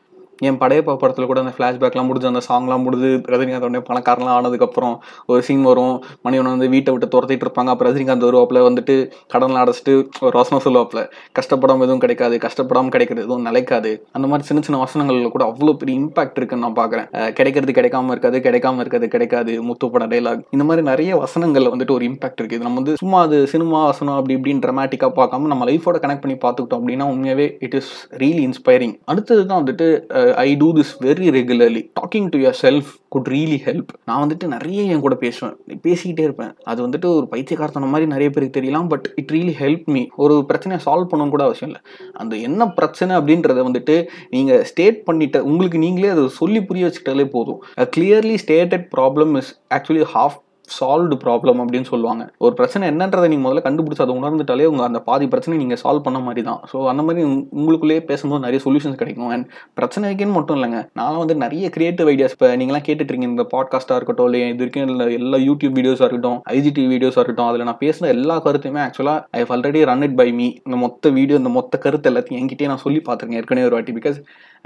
என் 0.48 0.60
படையப்பா 0.62 0.94
படத்தில் 1.02 1.30
கூட 1.30 1.40
அந்த 1.44 1.54
ஃப்ளாஷ்பேக்லாம் 1.56 2.08
முடிஞ்சு 2.10 2.30
அந்த 2.32 2.42
சாங்லாம் 2.48 2.84
முடிஞ்சு 2.86 3.10
ரஜினிகாந்த் 3.34 3.68
உடனே 3.68 3.82
பணக்காரலாம் 3.90 4.36
ஆனதுக்கப்புறம் 4.38 4.96
ஒரு 5.32 5.42
சீன் 5.48 5.66
வரும். 5.70 5.96
மணிவன் 6.26 6.52
வந்து 6.54 6.70
வீட்டை 6.76 6.92
விட்டு 6.94 7.08
துரத்திட்டு 7.16 7.46
இருப்பாங்க. 7.48 7.72
அப்புறம் 7.74 7.92
ரஜினிகாந்த் 7.92 8.28
வருவாப்பில் 8.30 8.62
வந்துட்டு 8.68 8.96
கடனில் 9.34 9.62
அடைச்சிட்டு 9.64 9.94
ஒரு 10.28 10.36
வசனம் 10.42 10.64
சொல்லுவாப்பில். 10.66 11.04
கஷ்டப்படாமல் 11.40 11.88
எதுவும் 11.88 12.04
கிடைக்காது 12.06 12.38
கஷ்டப்படாமல் 12.46 12.94
கிடைக்கிறது 12.96 13.26
எதுவும் 13.28 13.48
நிலைக்காது. 13.50 13.92
அந்த 14.18 14.26
மாதிரி 14.30 14.48
சின்ன 14.50 14.64
சின்ன 14.68 14.80
வசனங்களில் 14.86 15.34
கூட 15.36 15.46
அவ்வளோ 15.52 15.76
பெரிய 15.82 15.96
இம்பாக்ட் 16.02 16.40
இருக்குன்னு 16.40 16.66
நான் 16.68 16.80
பார்க்குறேன் 16.82 17.08
கிடைக்கிறது 17.40 17.78
கிடைக்காம 17.80 18.12
இருக்காது 18.16 18.38
கிடைக்காம 18.48 18.82
இருக்காது 18.84 19.08
கிடைக்காது 19.16 19.54
முத்துப்பட 19.70 20.06
டைலாக் 20.14 20.44
இந்த 20.56 20.64
மாதிரி 20.70 20.84
நிறைய 20.92 21.12
வசனங்களில் 21.24 21.72
வந்துட்டு 21.74 21.96
ஒரு 21.98 22.06
இம்பாக்ட் 22.10 22.42
இருக்குது 22.42 22.66
நம்ம 22.66 22.80
வந்து 22.82 22.96
சும்மா 22.96 23.20
அது 23.28 23.38
சினிமா 23.54 23.80
வசனம் 23.86 24.18
அப்படி 24.20 24.36
இப்படின்னு 24.38 24.64
ட்ரமாட்டிக்காக 24.66 25.14
பார்க்காம 25.20 25.50
நம்ம 25.54 25.66
லைஃபோட 25.72 26.00
கனெக்ட் 26.04 26.24
பண்ணி 26.24 26.38
பார்த்துக்கிட்டோம் 26.46 26.82
அப்படின்னா 26.82 27.08
உண்மையாகவே 27.14 27.48
இட் 27.68 27.78
இஸ் 27.80 27.92
ரியலி 28.24 28.44
இன்ஸ்பைரிங் 28.50 28.96
அடுத்தது 29.06 29.44
தான் 29.46 29.62
வந்துட்டு 29.62 29.88
I 30.34 30.56
do 30.56 30.74
this 30.74 30.94
very 31.02 31.28
regularly 31.36 31.82
talking 32.00 32.30
to 32.30 32.40
your 32.40 32.58
self 32.62 32.90
could 33.08 33.28
really 33.28 33.58
help 33.66 33.92
நான் 34.06 34.22
வந்துட்டு 34.24 34.48
நிறைய 34.48 34.82
என் 34.82 35.00
கூட 35.00 35.16
பேசுவேன். 35.16 35.56
பேசிக்கிட்டே 35.84 36.20
இருப்பேன். 36.20 36.54
அது 36.64 36.88
வந்துட்டு 36.88 37.06
ஒரு 37.16 37.28
பைத்தியக்காரத்தனம் 37.28 37.90
மாதிரி 37.90 38.08
நிறைய 38.08 38.30
பேருக்கு 38.30 38.62
தெரியலாம் 38.62 38.88
but 38.88 39.14
it 39.16 39.32
really 39.32 39.54
help 39.62 39.86
me 39.86 40.06
ஒரு 40.16 40.46
பிரச்சனையை 40.46 40.86
சால்வ் 40.88 41.08
பண்ணணும் 41.12 41.30
கூட 41.30 41.44
அவசியம் 41.44 41.74
இல்லை. 41.74 42.12
அந்த 42.14 42.36
என்ன 42.36 42.68
பிரச்சனை 42.68 43.16
அப்படின்றத 43.16 43.64
வந்துட்டு 43.70 44.08
நீங்கள் 44.30 44.64
ஸ்டேட் 44.64 45.02
பண்ணிட்ட 45.12 45.40
உங்களுக்கு 45.40 45.78
நீங்களே 45.78 46.08
அதை 46.08 46.28
சொல்லி 46.28 46.64
புரிய 46.64 46.86
வச்சுக்கிட்டாலே 46.86 47.30
போதும். 47.30 47.64
Clearly 47.98 48.38
stated 48.46 48.86
problem 48.98 49.38
is 49.38 49.62
actually 49.76 50.06
half 50.14 50.38
solved 50.78 51.16
problem 51.24 51.60
அப்படின்னு 51.64 51.88
சொல்லுவாங்க. 51.92 52.24
ஒரு 52.46 52.54
பிரச்சனை 52.60 52.84
என்னன்றதை 52.92 53.28
நீங்கள் 53.32 53.46
முதல்ல 53.46 53.64
கண்டுபிடிச்சி 53.68 54.04
அதை 54.06 54.16
உணர்ந்துட்டாலே 54.20 54.68
உங்கள் 54.72 54.88
அந்த 54.90 55.00
பாதி 55.10 55.28
பிரச்சனை 55.34 55.58
நீங்கள் 55.62 55.82
சால்வ் 55.84 56.06
பண்ண 56.08 56.22
மாதிரி 56.28 56.44
தான் 56.50 56.60
ஸோ 56.72 56.78
அந்த 56.92 57.04
மாதிரி 57.08 57.24
உங்களுக்குள்ளேயே 57.60 58.04
பேசும்போது 58.10 58.44
நிறைய 58.46 58.62
சொல்யூஷன்ஸ் 58.66 59.00
கிடைக்கும். 59.02 59.32
அண்ட் 59.36 59.46
பிரச்சனைக்குன்னு 59.80 60.38
மட்டும் 60.38 60.58
இல்லைங்க. 60.60 60.82
நான் 61.02 61.20
வந்து 61.22 61.38
நிறைய 61.44 61.70
கிரியேட்டிவ் 61.78 62.10
ஐடியாஸ் 62.14 62.36
இப்போ 62.38 62.50
நீங்களாம் 62.62 62.86
கேட்டுட்ருக்கீங்க 62.90 63.30
இந்த 63.34 63.46
பாட்காஸ்ட்டாக 63.56 64.00
இருக்கட்டும் 64.00 64.30
இல்லை 64.30 64.42
இது 64.54 64.62
வரைக்கும் 64.64 64.94
இல்லை 64.96 65.08
எல்லா 65.22 65.40
யூடியூப் 65.48 65.78
வீடியோஸாக 65.80 66.08
இருக்கட்டும் 66.08 66.38
ஐஜிடி 66.58 66.86
வீடியோஸாக 66.94 67.22
இருக்கட்டும் 67.24 67.50
அதில் 67.52 67.68
நான் 67.70 67.82
பேசின 67.86 68.12
எல்லா 68.18 68.38
கருத்துமே 68.48 68.82
ஆக்சுவலாக 68.88 69.40
I 69.40 69.44
already 69.56 69.82
run 69.92 70.06
it 70.08 70.18
by 70.22 70.30
me 70.40 70.48
இந்த 70.66 70.78
மொத்த 70.86 71.10
வீடியோ 71.18 71.40
இந்த 71.44 71.54
மொத்த 71.58 71.78
கருத்து 71.86 72.10
எல்லாத்தையும் 72.12 72.42
என்கிட்டே 72.42 72.70
நான் 72.74 72.84
சொல்லி 72.86 73.02
பார்த்துருக்கேன் 73.08 73.42
ஏற்கனவே 73.42 73.68
ஒரு 73.70 73.78
வாட்டி. 73.78 73.94
Because 74.00 74.20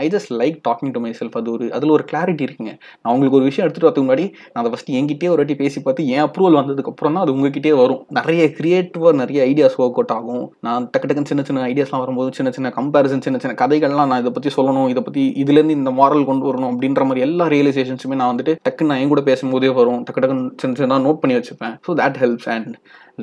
I 0.03 0.05
just 0.13 0.31
like 0.41 0.55
talking 0.67 0.93
to 0.93 0.99
my 1.03 1.11
self 1.19 1.35
அது 1.39 1.49
ஒரு 1.55 1.65
அதில் 1.77 1.91
ஒரு 1.95 2.03
கிளாரிட்டி 2.11 2.43
இருக்குங்க. 2.47 2.71
நான் 3.01 3.11
உங்களுக்கு 3.15 3.37
ஒரு 3.39 3.47
விஷயம் 3.49 3.65
எடுத்துகிட்டு 3.65 3.89
வரதுக்கு 3.89 4.07
முன்னாடி 4.07 4.25
நான் 4.53 4.61
அதை 4.61 4.71
ஃபஸ்ட்டு 4.73 4.95
என்கிட்டே 4.99 5.29
ஒரு 5.33 5.39
வாட்டி 5.41 5.55
பேசி 5.63 5.79
பார்த்து 5.93 6.11
என் 6.15 6.23
அப்ரூவல் 6.25 6.57
வந்ததுக்கப்புறம் 6.59 7.15
தான் 7.15 7.23
அது 7.25 7.33
உங்ககிட்டே 7.35 7.71
வரும். 7.81 8.01
நிறைய 8.17 8.43
கிரியேட்டிவாக 8.57 9.13
நிறைய 9.21 9.39
ஐடியாஸ் 9.51 9.77
ஒர்க் 9.83 9.97
அவுட் 9.99 10.13
ஆகும். 10.15 10.45
நான் 10.65 10.87
டக்கு 10.93 11.07
டக்குன்னு 11.09 11.31
சின்ன 11.31 11.43
சின்ன 11.47 11.65
ஐடியாஸ்லாம் 11.71 12.03
வரும்போது 12.03 12.29
சின்ன 12.37 12.51
சின்ன 12.57 12.71
கம்பேரிசன் 12.77 13.23
சின்ன 13.25 13.39
சின்ன 13.43 13.53
கதைகள்லாம் 13.61 14.09
நான் 14.11 14.21
இதை 14.23 14.31
பற்றி 14.37 14.51
சொல்லணும் 14.57 14.89
இதை 14.93 15.03
பற்றி 15.07 15.23
இதுலேருந்து 15.43 15.77
இந்த 15.79 15.93
மாரல் 15.99 16.27
கொண்டு 16.29 16.47
வரணும் 16.49 16.71
அப்படின்ற 16.73 17.03
மாதிரி 17.09 17.25
எல்லா 17.27 17.47
ரியலைசேஷன்ஸுமே 17.55 18.17
நான் 18.21 18.31
வந்துட்டு 18.33 18.55
டக்குன்னு 18.67 18.91
நான் 18.93 19.01
என் 19.03 19.13
கூட 19.13 19.23
பேசும்போதே 19.29 19.71
வரும். 19.79 20.01
டக்கு 20.07 20.23
டக்குன்னு 20.23 20.49
சின்ன 20.63 20.79
சின்ன 20.81 20.99
நோட் 21.07 21.21
பண்ணி 21.23 21.37
வச்சுப்பேன். 21.39 21.75
ஸோ 21.87 21.97
தட் 22.01 22.19
ஹெல்ப்ஸ் 22.23 22.49
அண்ட் 22.55 22.73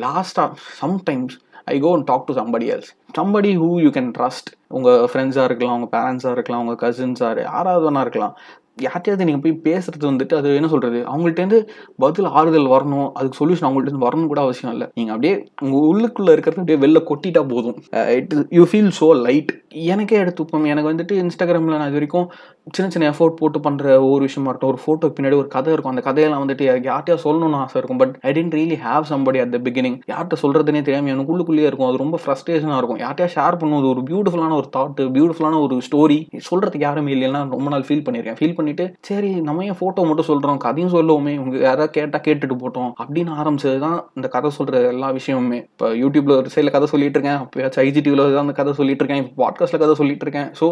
லாஸ்ட்டாக 0.04 0.50
sometimes 0.82 1.36
I 1.72 1.76
go 1.84 1.90
and 1.96 2.08
talk 2.12 2.26
to 2.28 2.34
somebody 2.40 2.68
else 2.74 2.92
somebody 3.18 3.50
who 3.62 3.68
you 3.84 3.90
can 3.96 4.10
trust 4.16 4.48
உங்கள் 4.76 5.04
ஃப்ரெண்ட்ஸாக 5.12 5.48
இருக்கலாம் 5.50 5.76
உங்கள் 5.78 5.92
பேரண்ட்ஸாக 5.96 6.34
இருக்கலாம் 6.36 6.62
உங்கள் 6.64 6.80
கசின்ஸாக 6.82 7.44
யாராவது 7.50 7.84
வேணா 7.86 8.02
இருக்கலாம். 8.06 8.34
யார்ட்டையாவது 8.87 9.26
நீங்கள் 9.28 9.44
போய் 9.44 9.54
பேசுறது 9.68 10.04
வந்துட்டு 10.10 10.34
அது 10.40 10.49
என்ன 10.58 10.68
சொல்கிறது 10.75 10.99
அவங்கள்ட்டேருந்து 11.12 11.60
பதில் 12.04 12.28
ஆறுதல் 12.38 12.68
வரணும். 12.75 13.08
அதுக்கு 13.18 13.38
சொல்யூஷன் 13.40 13.68
அவங்கள்ட்ட 13.68 14.02
வரணும் 14.06 14.30
கூட 14.32 14.40
அவசியம் 14.46 14.72
இல்லை. 14.75 14.88
நீங்கள் 14.99 15.14
அப்படியே 15.14 15.34
உங்கள் 15.64 15.87
உள்ளுக்குள்ளே 15.90 16.34
இருக்கிறது 16.37 16.62
அப்படியே 16.62 16.80
வெளில 16.84 17.02
கொட்டிட்டா 17.10 17.42
போதும். 17.54 17.78
It 18.18 18.34
you 18.58 18.64
feel 18.72 18.92
so 19.00 19.08
light 19.26 19.52
எனக்கே 19.94 20.18
எடுத்துப்போம் 20.25 20.66
எனக்கு 20.72 20.92
வந்துட்டு 20.92 21.16
இன்ஸ்டாகிராமில் 21.25 21.78
நான் 21.80 21.90
இது 21.90 21.99
வரைக்கும் 22.00 22.26
சின்ன 22.76 22.86
சின்ன 22.94 23.06
எஃபோர்ட் 23.12 23.36
போட்டு 23.40 23.58
பண்ணுற 23.66 23.86
ஒரு 24.10 24.22
விஷயமா 24.28 24.48
இருக்கட்டும் 24.50 24.72
ஒரு 24.72 24.80
ஃபோட்டோ 24.82 25.08
பின்னாடி 25.16 25.36
ஒரு 25.42 25.48
கதை 25.54 25.70
இருக்கும். 25.74 25.92
அந்த 25.94 26.02
கதையெல்லாம் 26.08 26.42
வந்துட்டு 26.42 26.64
யார்ட்டையா 26.88 27.16
சொல்லணும்னு 27.24 27.58
ஆசை 27.62 27.76
இருக்கும். 27.80 28.00
But 28.02 28.12
I 28.28 28.30
didn't 28.38 28.54
really 28.58 28.76
have 28.86 29.06
somebody 29.12 29.38
at 29.44 29.52
the 29.54 29.60
beginning 29.66 29.96
யார்கிட்ட 30.12 30.36
சொல்கிறதுனே 30.42 30.82
தெரியாமல் 30.88 31.12
எனக்குள்ளுக்குள்ளேயே 31.14 31.68
இருக்கும். 31.70 31.88
அது 31.90 32.02
ரொம்ப 32.04 32.18
ஃப்ரஸ்ட்ரேஷனாக 32.24 32.80
இருக்கும். 32.82 33.00
யார்ட்டையா 33.04 33.28
ஷேர் 33.36 33.58
பண்ணுவது 33.62 33.88
ஒரு 33.92 34.02
பியூட்டிஃபுல்லான 34.10 34.56
ஒரு 34.60 34.68
தாட்டு 34.76 35.06
பியூட்டிஃபுல்லான 35.16 35.60
ஒரு 35.66 35.76
ஸ்டோரி 35.88 36.18
சொல்கிறதுக்கு 36.48 36.86
யாருமே 36.88 37.14
இல்லைன்னா 37.16 37.42
ரொம்ப 37.56 37.68
நாள் 37.74 37.86
ஃபீல் 37.88 38.04
பண்ணியிருக்கேன். 38.08 38.38
ஃபீல் 38.40 38.56
பண்ணிட்டு 38.60 38.86
சரி 39.10 39.32
நம்ம 39.48 39.66
ஏன் 39.70 39.78
ஃபோட்டோ 39.80 40.06
மட்டும் 40.10 40.28
சொல்கிறோம் 40.30 40.60
கதையும் 40.66 40.94
சொல்லுவோமே 40.96 41.34
உங்க 41.44 41.56
யாராவது 41.66 41.94
கேட்டால் 41.98 42.24
கேட்டுட்டு 42.28 42.58
போட்டோம் 42.62 42.90
அப்படின்னு 43.02 43.32
ஆரம்பிச்சது 43.40 43.80
தான் 43.86 43.98
இந்த 44.18 44.30
கதை 44.36 44.50
சொல்கிற 44.58 44.84
எல்லா 44.94 45.10
விஷயமுமே. 45.18 45.60
இப்போ 45.72 45.88
யூடியூப்ல 46.02 46.36
ஒரு 46.40 46.54
சைடில் 46.56 46.74
கதை 46.76 46.88
சொல்லிட்டு 46.94 47.18
இருக்கேன். 47.18 47.40
அப்போயாச்சும் 47.44 47.84
ஐஜிடிவில் 47.86 48.24
தான் 48.36 48.46
அந்த 48.46 48.56
கதை 48.62 48.74
சொல்லிட்டு 48.80 49.04
இருக்கேன். 49.04 49.22
இப்போ 49.24 49.36
பாட்காஸ்ட்டில் 49.44 49.84
கதை 49.84 49.96
சொல்லிட்டு 50.02 50.26
இருக்கேன். 50.28 50.50
ஸோ 50.60 50.68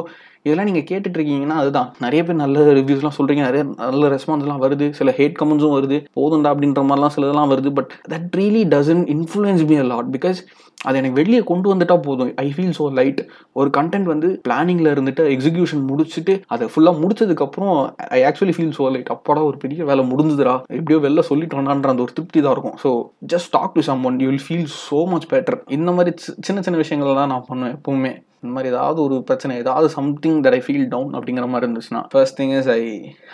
இதெல்லாம் 0.46 0.68
நீங்கள் 0.70 0.88
கேட்டுட்டு 0.90 1.18
இருக்கீங்கன்னா 1.18 1.56
அதுதான். 1.62 1.87
நிறைய 2.04 2.20
பேர் 2.26 2.40
நல்ல 2.42 2.64
ரிவ்யூஸ்லாம் 2.80 3.16
சொல்கிறீங்க 3.18 3.42
நிறைய 3.48 3.64
நல்ல 3.82 4.08
ரெஸ்பான்ஸ்லாம் 4.14 4.62
வருது. 4.64 4.88
சில 5.00 5.14
ஹேட் 5.18 5.36
கமெண்ட்ஸும் 5.40 5.76
வருது. 5.78 5.98
போதுண்டா 6.18 6.52
அப்படின்ற 6.54 6.82
மாதிரிலாம் 6.88 7.14
சிலதெல்லாம் 7.16 7.52
வருது. 7.54 7.72
But 7.80 7.92
that 8.14 8.32
really 8.40 8.64
doesn't 8.74 9.04
influence 9.16 9.64
me 9.72 9.78
a 9.84 9.86
lot 9.92 10.10
because 10.16 10.40
அது 10.86 10.98
எனக்கு 10.98 11.18
வெளியே 11.20 11.40
கொண்டு 11.50 11.66
வந்துட்டா 11.70 11.94
போதும். 12.06 12.28
ஐ 12.44 12.48
ஃபீல் 12.56 12.74
ஸோ 12.78 12.84
லைட் 12.98 13.20
ஒரு 13.60 13.68
கண்டென்ட் 13.78 14.08
வந்து 14.12 14.28
பிளானிங்கில் 14.46 14.90
இருந்துட்டு 14.92 15.22
எக்ஸிக்யூஷன் 15.34 15.82
முடிச்சுட்டு 15.88 16.34
அதை 16.54 16.66
ஃபுல்லாக 16.72 17.00
முடிச்சதுக்கப்புறம் 17.02 17.74
I 18.18 18.20
actually 18.28 18.54
feel 18.56 18.76
so 18.78 18.86
light 18.96 19.10
அப்பாடா 19.14 19.42
ஒரு 19.48 19.58
பெரிய 19.64 19.84
வேலை 19.90 20.04
முடிஞ்சுதுரா 20.12 20.54
எப்படியோ 20.78 21.00
வெளில 21.06 21.24
சொல்லிட்டோம்னான்ற 21.30 21.92
அந்த 21.94 22.06
ஒரு 22.06 22.16
திருப்தி 22.18 22.42
தான் 22.46 22.54
இருக்கும். 22.56 22.78
So 22.84 22.92
just 23.34 23.52
talk 23.56 23.76
to 23.78 23.84
some 23.88 24.06
one 24.10 24.20
you 24.24 24.28
will 24.32 24.46
feel 24.46 24.70
so 24.86 25.00
much 25.14 25.28
better 25.34 25.58
இந்த 25.78 25.92
மாதிரி 25.98 26.12
சின்ன 26.48 26.58
சின்ன 26.68 26.78
விஷயங்கள் 26.84 27.20
தான் 27.20 27.32
நான் 27.34 27.46
பண்ணுவேன் 27.50 27.76
எப்பவுமே. 27.78 28.12
இந்த 28.42 28.50
மாதிரி 28.54 28.70
ஏதாவது 28.72 28.98
ஒரு 29.04 29.16
பிரச்சனை 29.28 29.54
ஏதாவது 29.62 29.88
something 29.96 30.38
that 30.44 30.56
I 30.58 30.60
feel 30.66 30.88
down 30.94 31.12
அப்படிங்கிற 31.18 31.46
மாதிரி 31.52 31.66
இருந்துச்சுன்னா 31.66 32.02
first 32.12 32.36
thing 32.40 32.54
is 32.58 32.70
I 32.76 32.82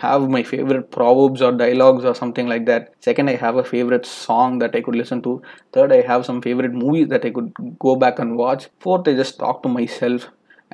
have 0.04 0.22
my 0.34 0.42
favourite 0.50 0.86
proverbs 0.96 1.42
or 1.48 1.56
dialogues 1.62 2.06
or 2.10 2.18
something 2.22 2.50
like 2.52 2.66
that 2.72 2.86
second 3.08 3.32
I 3.34 3.36
have 3.44 3.58
a 3.64 3.66
favourite 3.72 4.06
song 4.26 4.56
that 4.62 4.76
I 4.80 4.82
could 4.86 5.00
listen 5.02 5.24
to 5.26 5.34
third 5.76 5.94
I 5.98 6.00
have 6.12 6.24
some 6.30 6.40
favourite 6.46 6.76
movies 6.84 7.10
that 7.14 7.26
I 7.30 7.32
could 7.38 7.50
go 7.86 7.94
back 8.04 8.20
and 8.24 8.36
watch 8.42 8.66
fourth 8.84 9.10
I 9.12 9.16
just 9.22 9.38
talk 9.44 9.60
to 9.66 9.72
my 9.78 9.86
self 10.00 10.26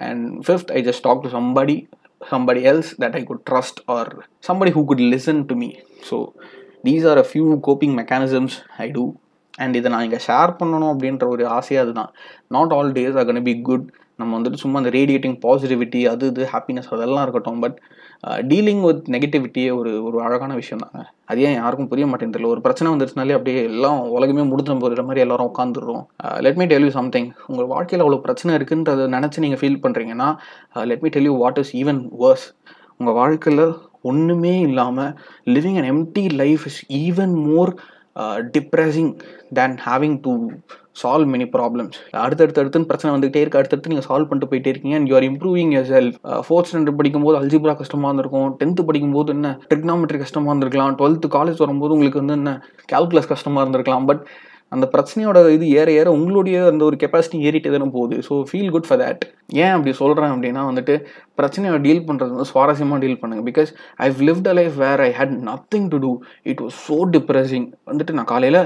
and 0.08 0.26
fifth 0.48 0.72
I 0.78 0.82
just 0.90 1.04
talk 1.08 1.24
to 1.26 1.30
somebody 1.38 1.78
somebody 2.20 2.66
else 2.66 2.94
that 2.94 3.14
i 3.14 3.24
could 3.24 3.44
trust 3.46 3.80
or 3.88 4.24
somebody 4.40 4.70
who 4.70 4.86
could 4.86 5.00
listen 5.00 5.46
to 5.48 5.54
me. 5.54 5.82
So 6.02 6.34
these 6.84 7.04
are 7.04 7.18
a 7.18 7.24
few 7.24 7.60
coping 7.60 7.94
mechanisms 7.94 8.62
i 8.78 8.88
do. 8.90 9.18
And 9.62 9.78
இதை 9.80 9.88
நான் 9.94 10.06
இங்கே 10.08 10.20
share 10.28 10.52
பண்ணணும் 10.60 10.92
அப்படின்ற 10.94 11.26
ஒரு 11.34 11.44
ஆசையாக 11.58 11.86
அதுதான். 11.86 12.10
Not 12.56 12.74
all 12.78 12.92
days 12.98 13.18
are 13.20 13.28
gonna 13.30 13.46
be 13.48 13.54
good 13.68 13.86
நம்ம 14.20 14.32
வந்துட்டு 14.36 14.62
சும்மா 14.62 14.78
அந்த 14.80 14.90
ரேடியேட்டிங் 14.96 15.36
பாசிட்டிவிட்டி 15.44 16.00
அது 16.12 16.24
இது 16.32 16.44
ஹாப்பினஸ் 16.54 16.90
அதெல்லாம் 16.94 17.24
இருக்கட்டும். 17.26 17.60
பட் 17.64 17.76
டீலிங் 18.50 18.82
வித் 18.86 19.04
நெகட்டிவிட்டியே 19.14 19.70
ஒரு 19.78 19.90
ஒரு 20.06 20.16
அழகான 20.24 20.52
விஷயம் 20.58 20.82
தாங்க. 20.82 21.02
அது 21.30 21.44
ஏன் 21.46 21.56
யாருக்கும் 21.58 21.90
புரிய 21.92 22.06
மாட்டேங்குது 22.10 22.50
ஒரு 22.54 22.60
பிரச்சனை 22.66 22.88
வந்துருச்சுனாலே 22.92 23.36
அப்படியே 23.36 23.60
எல்லாம் 23.70 24.00
உலகமே 24.16 24.44
முடிஞ்சு 24.50 24.76
போகிற 24.82 25.04
மாதிரி 25.08 25.24
எல்லாரும் 25.26 25.50
உட்காந்துடுறோம் 25.50 26.02
let 26.44 26.56
uh, 26.56 26.60
me 26.60 26.66
tell 26.72 26.86
you 26.86 26.92
something 26.98 27.28
உங்கள் 27.50 27.70
வாழ்க்கையில் 27.74 28.04
அவ்வளோ 28.04 28.20
பிரச்சனை 28.26 28.52
இருக்குன்றதை 28.58 29.06
நினச்சி 29.16 29.44
நீங்கள் 29.44 29.60
ஃபீல் 29.62 29.82
பண்ணுறீங்கன்னா 29.84 30.28
let 30.90 31.00
uh, 31.00 31.06
me 31.06 31.12
tell 31.16 31.30
you 31.30 31.36
what 31.44 31.60
is 31.64 31.72
even 31.82 32.02
worse 32.22 32.46
உங்கள் 33.00 33.18
வாழ்க்கையில் 33.20 33.64
ஒன்றுமே 34.10 34.54
இல்லாமல் 34.68 35.12
living 35.46 35.78
and 35.78 35.90
empty 35.92 36.24
life 36.42 36.64
is 36.66 36.80
even 37.00 37.34
more 37.46 37.72
depressing 38.56 39.12
than 39.58 39.76
having 39.88 40.16
to 40.26 40.32
solve 41.00 41.28
many 41.32 41.46
problems 41.54 41.96
அடுத்தடுத்து 42.22 42.60
அடுத்துன்னு 42.62 42.88
பிரச்சனை 42.90 43.10
வந்துகிட்டே 43.14 43.42
இருக்கு. 43.42 43.60
அடுத்தடுத்து 43.60 43.92
நீங்கள் 43.92 44.06
சால்வ் 44.08 44.28
பண்ணிட்டு 44.30 44.50
போயிட்டே 44.50 44.70
இருக்கீங்க. 44.72 44.96
And 44.98 45.10
you're 45.10 45.26
improving 45.28 45.72
your 45.76 45.88
self 45.92 46.16
fourth 46.46 46.68
standard 46.70 46.98
படிக்கும்போது 47.00 47.38
அல்ஜிப்ரா 47.40 47.74
கஷ்டமாக 47.80 48.10
இருந்திருக்கும். 48.10 48.50
டென்த்து 48.60 48.88
படிக்கும்போது 48.88 49.32
என்ன? 49.36 49.50
டெக்னாமெட்ரி 49.72 50.20
கஷ்டமாக 50.24 50.52
இருந்திருக்கலாம். 50.52 50.94
டுவெல்த்து 51.00 51.30
காலேஜ் 51.38 51.62
வரும்போது 51.64 51.94
உங்களுக்கு 51.96 52.22
வந்து 52.22 52.36
என்ன? 52.40 52.52
கால்குலஸ் 52.94 53.32
கஷ்டமாக 53.34 53.64
இருந்திருக்கலாம். 53.64 54.08
பட் 54.10 54.24
அந்த 54.74 54.86
பிரச்சனையோட 54.94 55.38
இது 55.54 55.68
ஏற 55.80 55.88
ஏற 56.00 56.08
உங்களுடைய 56.16 56.58
அந்த 56.72 56.82
ஒரு 56.88 56.96
கெப்பாசிட்டி 57.02 57.38
ஏறிட்டே 57.48 57.70
தானே 57.76 57.88
போகுது. 57.96 58.16
So 58.26 58.34
feel 58.50 58.70
good 58.74 58.88
for 58.88 59.00
that 59.04 59.24
ஏன் 59.64 59.74
அப்படி 59.74 59.92
சொல்கிறேன் 60.00 60.32
அப்படின்னா 60.34 60.62
வந்துட்டு 60.70 60.94
பிரச்சனையை 61.38 61.76
டீல் 61.84 62.04
பண்ணுறது 62.08 62.32
வந்து 62.34 62.48
சுவாரஸ்யமாக 62.50 62.98
டீல் 63.02 63.18
பண்ணுங்கள் 63.20 63.46
because 63.48 63.70
I 64.04 64.06
lived 64.28 64.48
a 64.52 64.54
life 64.58 64.74
where 64.82 65.02
I 65.06 65.08
had 65.18 65.34
nothing 65.48 65.86
to 65.92 65.98
do 66.04 66.10
it 66.50 66.60
was 66.64 66.78
so 66.86 66.96
depressing 67.14 67.66
வந்துட்டு 67.90 68.16
நான் 68.18 68.28
காலையில் 68.32 68.60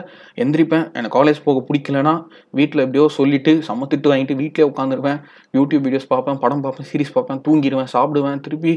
எந்திரிப்பேன். 0.45 0.87
எனக்கு 0.99 1.17
காலேஜ் 1.19 1.41
போக 1.47 1.63
பிடிக்கலனா 1.69 2.15
வீட்டில் 2.61 2.85
எப்படியோ 2.85 3.07
சொல்லிவிட்டு 3.19 3.55
சமத்திட்டு 3.69 4.11
வாங்கிட்டு 4.13 4.37
வீட்டிலே 4.43 4.69
உட்காந்துருவேன் 4.73 5.21
யூடியூப் 5.59 5.85
வீடியோஸ் 5.87 6.11
பார்ப்பேன் 6.15 6.41
படம் 6.45 6.65
பார்ப்பேன் 6.67 6.89
சீரிஸ் 6.91 7.15
பார்ப்பேன் 7.17 7.43
தூங்கிடுவேன் 7.49 7.91
சாப்பிடுவேன் 7.97 8.43
திருப்பி 8.47 8.75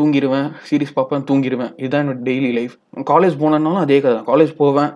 தூங்கிடுவேன் 0.00 0.48
சீரிஸ் 0.70 0.96
பார்ப்பேன் 0.98 1.26
தூங்கிடுவேன். 1.30 1.72
இதுதான் 1.82 2.04
என்னோட 2.04 2.20
டெய்லி 2.30 2.52
லைஃப் 2.58 2.76
காலேஜ் 3.12 3.36
போனேன்னாலும் 3.44 3.82
அதே 3.86 4.00
கதை 4.04 4.18
காலேஜ் 4.32 4.52
போவேன். 4.62 4.90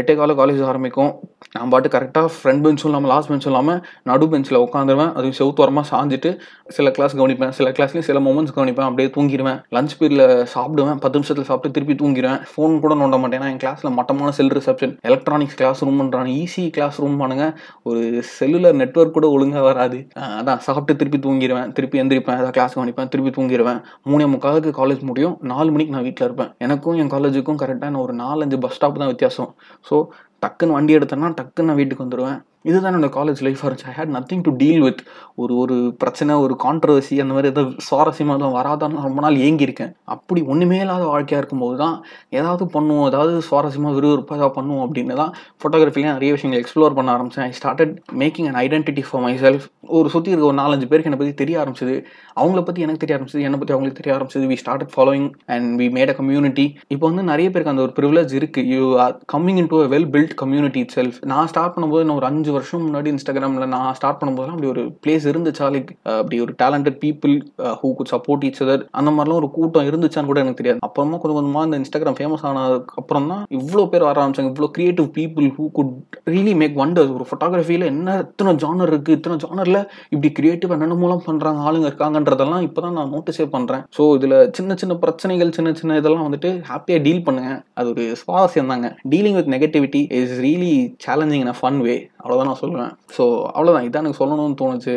எட்டே 0.00 0.16
கால 0.20 0.32
காலேஜ் 0.40 0.62
ஆரம்பிக்கும். 0.70 1.12
நான் 1.54 1.70
பாட்டு 1.72 1.88
கரெக்டாக 1.92 2.28
ஃப்ரண்ட் 2.36 2.62
பெஞ்சும் 2.64 2.88
இல்லாமல் 2.88 3.10
லாஸ்ட் 3.12 3.30
பெஞ்சும் 3.30 3.50
இல்லாமல் 3.52 3.78
நடு 4.08 4.24
பெஞ்சில் 4.32 4.58
உட்காந்துருவேன். 4.64 5.12
அதுவும் 5.18 5.36
செவுத்தோரமாக 5.38 5.86
சாஞ்சிட்டு 5.90 6.30
சில 6.76 6.90
கிளாஸ் 6.96 7.14
கவனிப்பேன். 7.20 7.52
சில 7.58 7.68
கிளாஸ்லேயும் 7.76 8.06
சில 8.08 8.20
மூமெண்ட்ஸ் 8.26 8.54
கவனிப்பேன். 8.56 8.88
அப்படியே 8.88 9.08
தூங்கிடுவேன் 9.16 9.58
லஞ்ச் 9.76 9.94
பீரியடில் 10.00 10.44
சாப்பிடுவேன். 10.54 10.98
பத்து 11.04 11.16
நிமிஷத்தில் 11.18 11.48
சாப்பிட்டு 11.50 11.74
திருப்பி 11.76 11.96
தூங்கிடுவேன் 12.02 12.42
ஃபோன் 12.50 12.74
கூட 12.84 12.94
நோண்ட 13.02 13.18
மாட்டேன். 13.22 13.46
என் 13.52 13.62
கிளாஸில் 13.64 13.94
மட்டமான 13.98 14.32
செல் 14.38 14.52
ரிசப்ஷன் 14.58 14.94
எலக்ட்ரானிக்ஸ் 15.10 15.56
கிளாஸ் 15.60 15.82
ரூம்ன்றாங்க 15.88 16.32
ஈஸி 16.42 16.64
கிளாஸ் 16.78 16.98
ரூம் 17.04 17.16
பண்ணுங்க 17.22 17.46
ஒரு 17.90 18.02
செல்லுலர் 18.38 18.78
நெட்ஒர்க் 18.82 19.16
கூட 19.18 19.28
ஒழுங்காக 19.36 19.64
வராது. 19.70 20.00
அதான் 20.40 20.62
சாப்பிட்டு 20.68 20.98
திருப்பி 21.02 21.20
தூங்கிடுவேன் 21.28 21.72
திருப்பி 21.78 22.02
எந்திரிப்பேன். 22.04 22.38
ஏதாவது 22.40 22.56
கிளாஸ் 22.58 22.76
கவனிப்பேன். 22.78 23.10
திருப்பி 23.14 23.32
தூங்கிடுவேன் 23.38 23.80
மூணே 24.10 24.28
முக்காலுக்கு 24.34 24.72
காலேஜ் 24.80 25.04
முடியும். 25.12 25.36
நாலு 25.54 25.70
மணிக்கு 25.76 25.96
நான் 25.96 26.06
வீட்டில் 26.10 26.28
இருப்பேன். 26.28 26.52
எனக்கும் 26.66 26.98
என் 27.04 27.12
காலேஜுக்கும் 27.16 27.62
கரெக்டாக 27.64 28.04
ஒரு 28.06 28.14
நாலஞ்சு 28.24 28.58
பஸ் 28.66 28.76
ஸ்டாப் 28.78 29.00
தான் 29.02 29.12
வித்தியாசம். 29.14 29.50
ஸோ 29.88 29.96
டக்குன்னு 30.42 30.76
வண்டி 30.76 30.96
எடுத்தேன்னா 30.98 31.30
டக்குன்னு 31.34 31.70
நான் 31.70 31.76
வீட்டுக்கு 31.76 32.04
வந்துடுவேன் 32.04 32.38
இதுதான் 32.64 32.90
என்னோடய 32.90 33.12
காலேஜ் 33.16 33.40
லைஃபாக 33.46 33.66
இருந்துச்சு. 33.68 33.88
I 33.90 33.94
had 33.98 34.12
nothing 34.16 34.42
to 34.46 34.52
deal 34.62 34.82
with 34.86 35.00
ஒரு 35.42 35.52
ஒரு 35.62 35.76
பிரச்சனை 36.02 36.32
ஒரு 36.44 36.54
கான்ட்ரவர்சி 36.64 37.16
அந்த 37.24 37.32
மாதிரி 37.34 37.50
ஏதாவது 37.52 37.82
சுவாரஸ்யமாக 37.88 38.38
தான் 38.44 38.54
வராதான்னு 38.58 39.04
ரொம்ப 39.06 39.20
நாள் 39.24 39.36
ஏங்கியிருக்கேன். 39.46 39.92
அப்படி 40.14 40.40
ஒன்றுமே 40.52 40.78
இல்லாத 40.84 41.04
வாழ்க்கையாக 41.12 41.42
இருக்கும்போது 41.42 41.76
தான் 41.84 41.96
ஏதாவது 42.38 42.64
பண்ணுவோம் 42.76 43.06
ஏதாவது 43.10 43.34
சுவாரஸ்யமாக 43.48 43.94
விறுவிறுப்பாக 43.98 44.38
ஏதாவது 44.40 44.56
பண்ணுவோம் 44.58 44.84
அப்படின்னு 44.86 45.16
தான் 45.22 45.32
ஃபோட்டோகிராஃபிலேயே 45.60 46.14
நிறைய 46.18 46.32
விஷயங்கள் 46.36 46.62
எக்ஸ்ப்ளோர் 46.62 46.96
பண்ண 46.98 47.14
ஆரம்பித்தேன் 47.16 47.46
I 47.48 47.54
started 47.60 47.94
making 48.22 48.48
an 48.52 48.60
identity 48.64 49.04
for 49.08 49.24
my 49.26 49.34
self 49.44 49.66
ஒரு 49.98 50.08
சுற்றி 50.14 50.32
இருக்க 50.32 50.50
ஒரு 50.50 50.58
நாலஞ்சு 50.62 50.88
பேருக்கு 50.90 51.10
என்னை 51.10 51.20
பற்றி 51.20 51.34
தெரிய 51.42 51.56
ஆரம்பிச்சது. 51.62 51.94
அவங்கள 52.40 52.60
பற்றி 52.66 52.80
எனக்கு 52.86 53.02
தெரிய 53.04 53.16
ஆரம்பிச்சது 53.16 53.44
என்னை 53.48 53.58
பற்றி 53.60 53.74
அவங்களுக்கு 53.74 54.00
தெரிய 54.00 54.16
ஆரம்பிச்சது. 54.16 54.44
We 54.52 54.56
started 54.62 54.92
following 54.94 55.28
and 55.54 55.68
we 55.80 55.86
made 55.98 56.12
a 56.12 56.16
community 56.20 56.66
இப்போ 56.94 57.04
வந்து 57.10 57.24
நிறைய 57.32 57.46
பேருக்கு 57.52 57.74
அந்த 57.74 57.84
ஒரு 57.86 57.94
ப்ரிவிலேஜ் 57.98 58.32
இருக்குது 58.40 58.68
you 58.74 58.82
are 59.04 59.14
coming 59.34 59.60
in 59.62 59.70
to 59.72 59.78
a 59.84 59.88
well 59.94 60.08
built 60.16 60.34
community 60.42 60.82
it 60.84 60.94
self 60.98 61.18
நான் 61.32 61.48
ஸ்டார்ட் 61.52 61.74
பண்ணும்போது 61.76 62.06
நான் 62.08 62.18
ஒரு 62.20 62.28
அஞ்சு 62.30 62.47
வருஷம் 62.56 62.84
முன்னாடி 62.86 63.08
இன்ஸ்டாகிராமில் 63.14 63.70
நான் 63.74 63.94
ஸ்டார்ட் 63.98 64.18
பண்ணும்போதெல்லாம் 64.20 64.56
அப்படி 64.56 64.70
ஒரு 64.74 64.82
பிளேஸ் 65.04 65.26
இருந்துச்சா? 65.32 65.66
லைக் 65.74 65.90
அப்படி 66.18 66.36
ஒரு 66.44 66.52
talented 66.62 66.98
people 67.04 67.34
who 67.80 67.90
could 67.98 68.10
support 68.14 68.44
each 68.48 68.62
other 68.64 68.84
அந்த 69.00 69.10
மாதிரிலாம் 69.16 69.40
ஒரு 69.42 69.50
கூட்டம் 69.56 69.88
இருந்துச்சான்னு 69.90 70.30
கூட 70.30 70.40
எனக்கு 70.44 70.60
தெரியாது. 70.60 70.80
அப்புறமா 70.88 71.18
கொஞ்சம் 71.22 71.38
கொஞ்சமாக 71.38 71.68
இந்த 71.68 71.80
இன்ஸ்டாகிராம் 71.82 72.18
ஃபேமஸ் 72.20 72.44
ஆனதுக்கு 72.50 72.98
அப்புறம் 73.02 73.28
தான் 73.32 73.42
இவ்வளோ 73.58 73.84
பேர் 73.92 74.06
வர 74.08 74.16
ஆரம்பிச்சாங்க. 74.22 74.52
இவ்வளோ 74.54 74.70
creative 74.78 75.08
people 75.18 75.48
who 75.58 75.66
could 75.78 75.94
really 76.34 76.54
make 76.62 76.76
wonders 76.82 77.14
ஒரு 77.18 77.26
ஃபோட்டோகிராஃபியில் 77.30 77.86
என்ன 77.92 78.16
இத்தனை 78.26 78.54
ஜானர் 78.64 78.92
இருக்குது 78.92 79.18
இத்தனை 79.18 79.38
ஜானரில் 79.46 79.80
இப்படி 80.12 80.30
கிரியேட்டிவ் 80.40 80.74
என்னென்ன 80.76 80.98
மூலம் 81.04 81.24
பண்ணுறாங்க 81.28 81.66
ஆளுங்க 81.68 81.88
இருக்காங்கன்றதெல்லாம் 81.90 82.64
இப்போ 82.68 82.80
தான் 82.86 82.96
நான் 83.00 83.12
நோட்டீஸே 83.16 83.48
பண்ணுறேன் 83.54 83.84
ஸோ 83.98 84.02
இதில் 84.18 84.36
சின்ன 84.58 84.76
சின்ன 84.82 84.96
பிரச்சனைகள் 85.04 85.54
சின்ன 85.58 85.72
சின்ன 85.80 85.96
இதெல்லாம் 86.00 86.26
வந்துட்டு 86.26 86.50
ஹாப்பியாக 86.70 87.02
டீல் 87.06 87.24
பண்ணுங்க. 87.26 87.52
அது 87.78 87.88
ஒரு 87.94 88.04
சுவாரஸ்யம் 88.22 88.70
தாங்க 88.72 88.88
dealing 89.12 89.36
with 89.38 89.50
negativity 89.54 90.00
is 90.20 90.34
really 90.44 90.72
challenging 91.06 91.42
in 91.44 91.52
a 91.54 91.56
fun 91.60 91.80
way 91.86 91.96
அவ்வளோ 92.22 92.37
அவ்வளோதான் 92.38 92.50
நான் 92.50 92.60
சொல்லுவேன். 92.62 92.92
ஸோ 93.16 93.24
அவ்வளோதான் 93.56 93.86
இதான் 93.86 94.02
எனக்கு 94.04 94.20
சொல்லணும்னு 94.20 94.56
தோணுச்சு. 94.60 94.94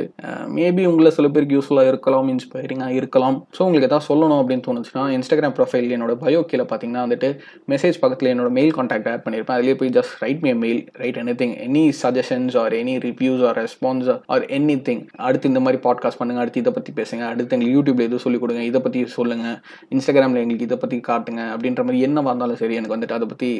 மேபி 0.57 0.83
உங்களை 0.91 1.09
சில 1.17 1.27
பேருக்கு 1.33 1.55
யூஸ்ஃபுல்லாக 1.57 1.91
இருக்கலாம் 1.91 2.27
இன்ஸ்பைரிங்காக 2.33 2.97
இருக்கலாம். 2.99 3.37
ஸோ 3.55 3.61
உங்களுக்கு 3.67 3.89
எதாவது 3.89 4.07
சொல்லணும் 4.09 4.41
அப்படின்னு 4.41 4.65
தோணுச்சுன்னா 4.67 5.03
இன்ஸ்டாகிராம் 5.17 5.55
ப்ரொஃபைல் 5.57 5.93
என்னோட 5.97 6.13
பயோ 6.23 6.41
கீழே 6.51 6.65
பார்த்தீங்கன்னா 6.71 7.03
வந்துட்டு 7.05 7.29
மெசேஜ் 7.73 7.99
பக்கத்தில் 8.03 8.31
என்னோட 8.33 8.49
மெயில் 8.57 8.73
கான்டாக்ட் 8.77 9.09
ஆட் 9.13 9.23
பண்ணியிருப்பேன் 9.25 9.57
அதிலே 9.59 9.75
போய் 9.81 9.93
just 9.97 10.15
write 10.23 10.43
me 10.45 10.53
mail 10.63 10.81
write 11.03 11.19
anything 11.41 11.55
any 11.67 11.83
suggestions 12.03 12.57
or 12.63 12.75
any 12.81 12.95
reviews 13.07 13.43
or 13.49 13.57
response 13.63 14.09
or 14.35 14.45
anything 14.89 15.03
அடுத்து 15.27 15.51
இந்த 15.53 15.63
மாதிரி 15.67 15.81
பாட்காஸ்ட் 15.87 16.21
பண்ணுங்க 16.21 16.43
அடுத்து 16.45 16.63
இதை 16.63 16.73
பற்றி 16.77 16.93
பேசுங்க 17.01 17.25
அடுத்து 17.31 17.55
எங்களுக்கு 17.57 17.77
யூடியூப்ல 17.77 18.07
எதுவும் 18.09 18.25
சொல்லிக் 18.25 18.45
கொடுங்க 18.45 18.63
இதை 18.71 18.81
பற்றி 18.87 19.01
சொல்லுங்கள் 19.17 19.57
இன்ஸ்டாகிராமில் 19.95 20.43
எங்களுக்கு 20.43 20.69
இதை 20.69 20.79
பற்றி 20.83 20.99
காட்டுங்க 21.09 21.41
அப்படின்ற 21.55 21.83
மாதிரி 21.87 22.05
என்ன 22.09 22.21
வந்தாலும் 22.31 22.61
சரி 22.63 22.77
எனக்கு 22.79 22.97
வந்துட்டு 22.97 23.17
அதை 23.19 23.27
பற்றி 23.33 23.51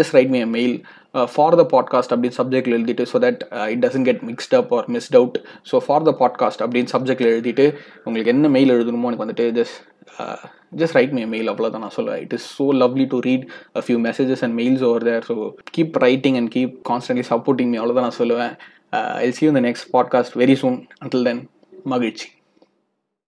just 0.00 0.16
write 0.18 0.34
me 0.36 0.42
mail 0.56 0.76
for 1.32 1.56
the 1.60 1.64
podcast 1.72 2.12
அப்படின்னு 2.14 2.38
சப்ஜெக்டில் 2.38 2.76
எழுதிட்டு 2.76 3.04
so 3.12 3.18
that 3.24 3.40
it 3.72 3.82
doesn't 3.84 4.04
get 4.04 4.22
mixed 4.30 4.54
up 4.58 4.74
or 4.74 4.86
missed 4.94 5.16
out 5.20 5.36
so 5.70 5.78
for 5.86 6.02
the 6.02 6.12
podcast 6.20 6.62
அப்படின்னு 6.64 6.92
சப்ஜெக்டில் 6.94 7.30
எழுதிட்டு 7.34 7.66
உங்களுக்கு 8.04 8.32
என்ன 8.34 8.48
மெயில் 8.48 8.72
எழுதணுமோ 8.76 9.08
எனக்கு 9.10 9.24
வந்துட்டு 9.24 9.46
just 9.58 9.78
just 10.80 10.96
write 10.98 11.12
my 11.12 11.26
mail 11.26 11.50
அவ்வளோதான் 11.52 11.84
நான் 11.84 11.96
சொல்லுவேன். 11.96 12.20
It 12.24 12.32
is 12.32 12.46
so 12.58 12.66
lovely 12.82 13.06
to 13.14 13.18
read 13.28 13.44
a 13.76 13.82
few 13.86 13.98
messages 14.08 14.42
and 14.46 14.56
mails 14.60 14.84
over 14.90 15.02
there 15.02 15.24
so 15.28 15.34
keep 15.76 15.96
writing 16.06 16.36
and 16.40 16.50
keep 16.56 16.74
constantly 16.90 17.24
supporting 17.32 17.70
me 17.72 17.78
அவ்வளோதான் 17.78 18.06
நான் 18.08 18.20
சொல்லுவேன். 18.22 18.54
ஐ 19.26 19.30
சி 19.30 19.46
இந்த 19.46 19.60
next 19.60 19.88
podcast 19.92 20.36
very 20.42 20.56
soon 20.62 20.78
until 21.04 21.26
then 21.28 21.42
மகிழ்ச்சி. 21.84 22.28